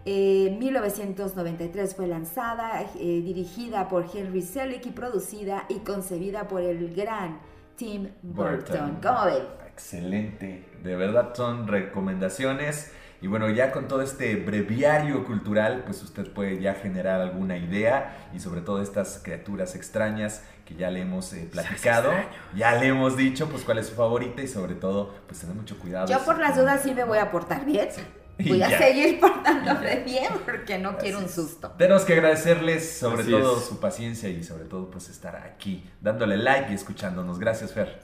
Eh, 0.07 0.57
1993 0.59 1.95
fue 1.95 2.07
lanzada, 2.07 2.83
eh, 2.99 3.21
dirigida 3.25 3.89
por 3.89 4.07
Henry 4.15 4.43
Selick 4.43 4.87
y 4.87 4.91
producida 4.91 5.65
y 5.69 5.81
concebida 5.81 6.49
por 6.49 6.63
el 6.63 6.95
gran 6.95 7.39
Tim 7.77 8.09
Burton. 8.23 8.57
Burton. 8.67 8.99
¿Cómo 9.03 9.25
ven? 9.27 9.43
Excelente. 9.71 10.65
De 10.83 10.97
verdad 10.97 11.35
son 11.35 11.67
recomendaciones. 11.69 12.93
Y 13.21 13.27
bueno, 13.27 13.49
ya 13.49 13.73
con 13.73 13.89
todo 13.89 14.03
este 14.03 14.37
breviario 14.37 15.25
cultural, 15.25 15.83
pues 15.87 16.03
usted 16.03 16.31
puede 16.31 16.61
ya 16.61 16.75
generar 16.75 17.23
alguna 17.23 17.57
idea 17.57 18.29
y 18.35 18.41
sobre 18.41 18.61
todo 18.61 18.83
estas 18.83 19.21
criaturas 19.25 19.75
extrañas 19.75 20.43
que 20.65 20.75
ya 20.75 20.91
le 20.91 21.01
hemos 21.03 21.33
eh, 21.33 21.49
platicado, 21.51 22.13
ya 22.55 22.75
le 22.77 22.89
hemos 22.89 23.17
dicho 23.17 23.49
pues 23.49 23.65
cuál 23.65 23.79
es 23.79 23.87
su 23.87 23.95
favorita 23.95 24.43
y 24.43 24.49
sobre 24.49 24.75
todo 24.75 25.15
pues 25.27 25.41
tener 25.41 25.55
mucho 25.55 25.79
cuidado. 25.79 26.07
Yo 26.07 26.25
por 26.25 26.39
las 26.39 26.57
dudas 26.57 26.83
sí 26.83 26.95
me 26.95 27.05
voy 27.05 27.19
a 27.19 27.31
portar 27.31 27.65
bien. 27.65 27.89
Y 28.37 28.49
Voy 28.49 28.63
a 28.63 28.77
seguir 28.77 29.21
portándome 29.21 30.03
bien 30.05 30.33
porque 30.45 30.77
no 30.77 30.99
quiero 30.99 31.21
un 31.21 31.29
susto. 31.29 31.71
Tenemos 31.79 32.03
que 32.03 32.15
agradecerles 32.15 32.99
sobre 32.99 33.23
Así 33.23 33.31
todo 33.31 33.59
es. 33.59 33.65
su 33.65 33.79
paciencia 33.79 34.29
y 34.29 34.43
sobre 34.43 34.65
todo 34.65 34.91
pues 34.91 35.09
estar 35.09 35.37
aquí 35.37 35.89
dándole 36.01 36.37
like 36.37 36.73
y 36.73 36.75
escuchándonos. 36.75 37.39
Gracias 37.39 37.73
Fer. 37.73 38.01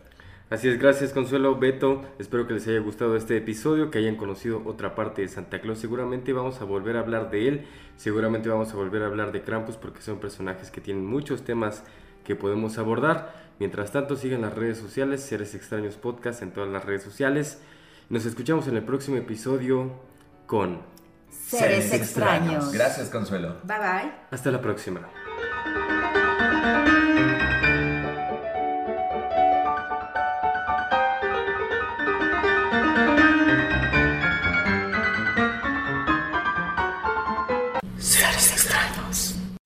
Así 0.49 0.69
es, 0.69 0.79
gracias 0.79 1.13
Consuelo, 1.13 1.57
Beto. 1.57 2.03
Espero 2.21 2.47
que 2.47 2.55
les 2.55 2.67
haya 2.69 2.79
gustado 2.79 3.17
este 3.17 3.37
episodio, 3.37 3.91
que 3.91 3.99
hayan 3.99 4.15
conocido 4.15 4.63
otra 4.67 4.95
parte 4.95 5.23
de 5.23 5.29
Santa 5.29 5.61
Claus. 5.61 5.81
Seguramente 5.81 6.33
vamos 6.33 6.61
a 6.61 6.65
volver 6.65 6.97
a 6.97 7.01
hablar 7.01 7.31
de 7.31 7.49
él, 7.49 7.67
seguramente 7.97 8.49
vamos 8.49 8.73
a 8.73 8.77
volver 8.77 9.03
a 9.03 9.07
hablar 9.07 9.33
de 9.33 9.43
Krampus 9.43 9.77
porque 9.77 10.01
son 10.01 10.19
personajes 10.19 10.71
que 10.71 10.81
tienen 10.81 11.05
muchos 11.07 11.43
temas 11.43 11.83
que 12.25 12.37
podemos 12.37 12.79
abordar. 12.79 13.35
Mientras 13.59 13.93
tanto, 13.93 14.17
sigan 14.17 14.43
las 14.43 14.55
redes 14.55 14.79
sociales, 14.79 15.23
Seres 15.23 15.55
Extraños 15.55 15.97
Podcast 15.97 16.43
en 16.43 16.53
todas 16.53 16.71
las 16.71 16.85
redes 16.85 17.03
sociales. 17.03 17.61
Nos 18.09 18.27
escuchamos 18.27 18.67
en 18.69 18.77
el 18.77 18.83
próximo 18.83 19.17
episodio 19.17 19.93
con... 20.47 20.81
Seres 21.31 21.93
extraños. 21.93 22.73
Gracias 22.73 23.09
Consuelo. 23.09 23.57
Bye 23.63 23.79
bye. 23.79 24.13
Hasta 24.31 24.51
la 24.51 24.61
próxima. 24.61 25.09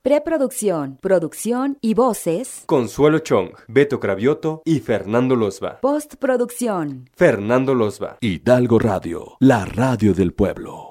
Preproducción, 0.04 0.98
producción 1.00 1.78
y 1.80 1.94
voces. 1.94 2.64
Consuelo 2.66 3.20
Chong, 3.20 3.52
Beto 3.68 4.00
Cravioto 4.00 4.60
y 4.66 4.80
Fernando 4.80 5.34
Losba. 5.34 5.80
Postproducción. 5.80 7.08
Fernando 7.14 7.74
Losba. 7.74 8.18
Hidalgo 8.20 8.78
Radio, 8.78 9.38
la 9.40 9.64
radio 9.64 10.12
del 10.12 10.34
pueblo. 10.34 10.90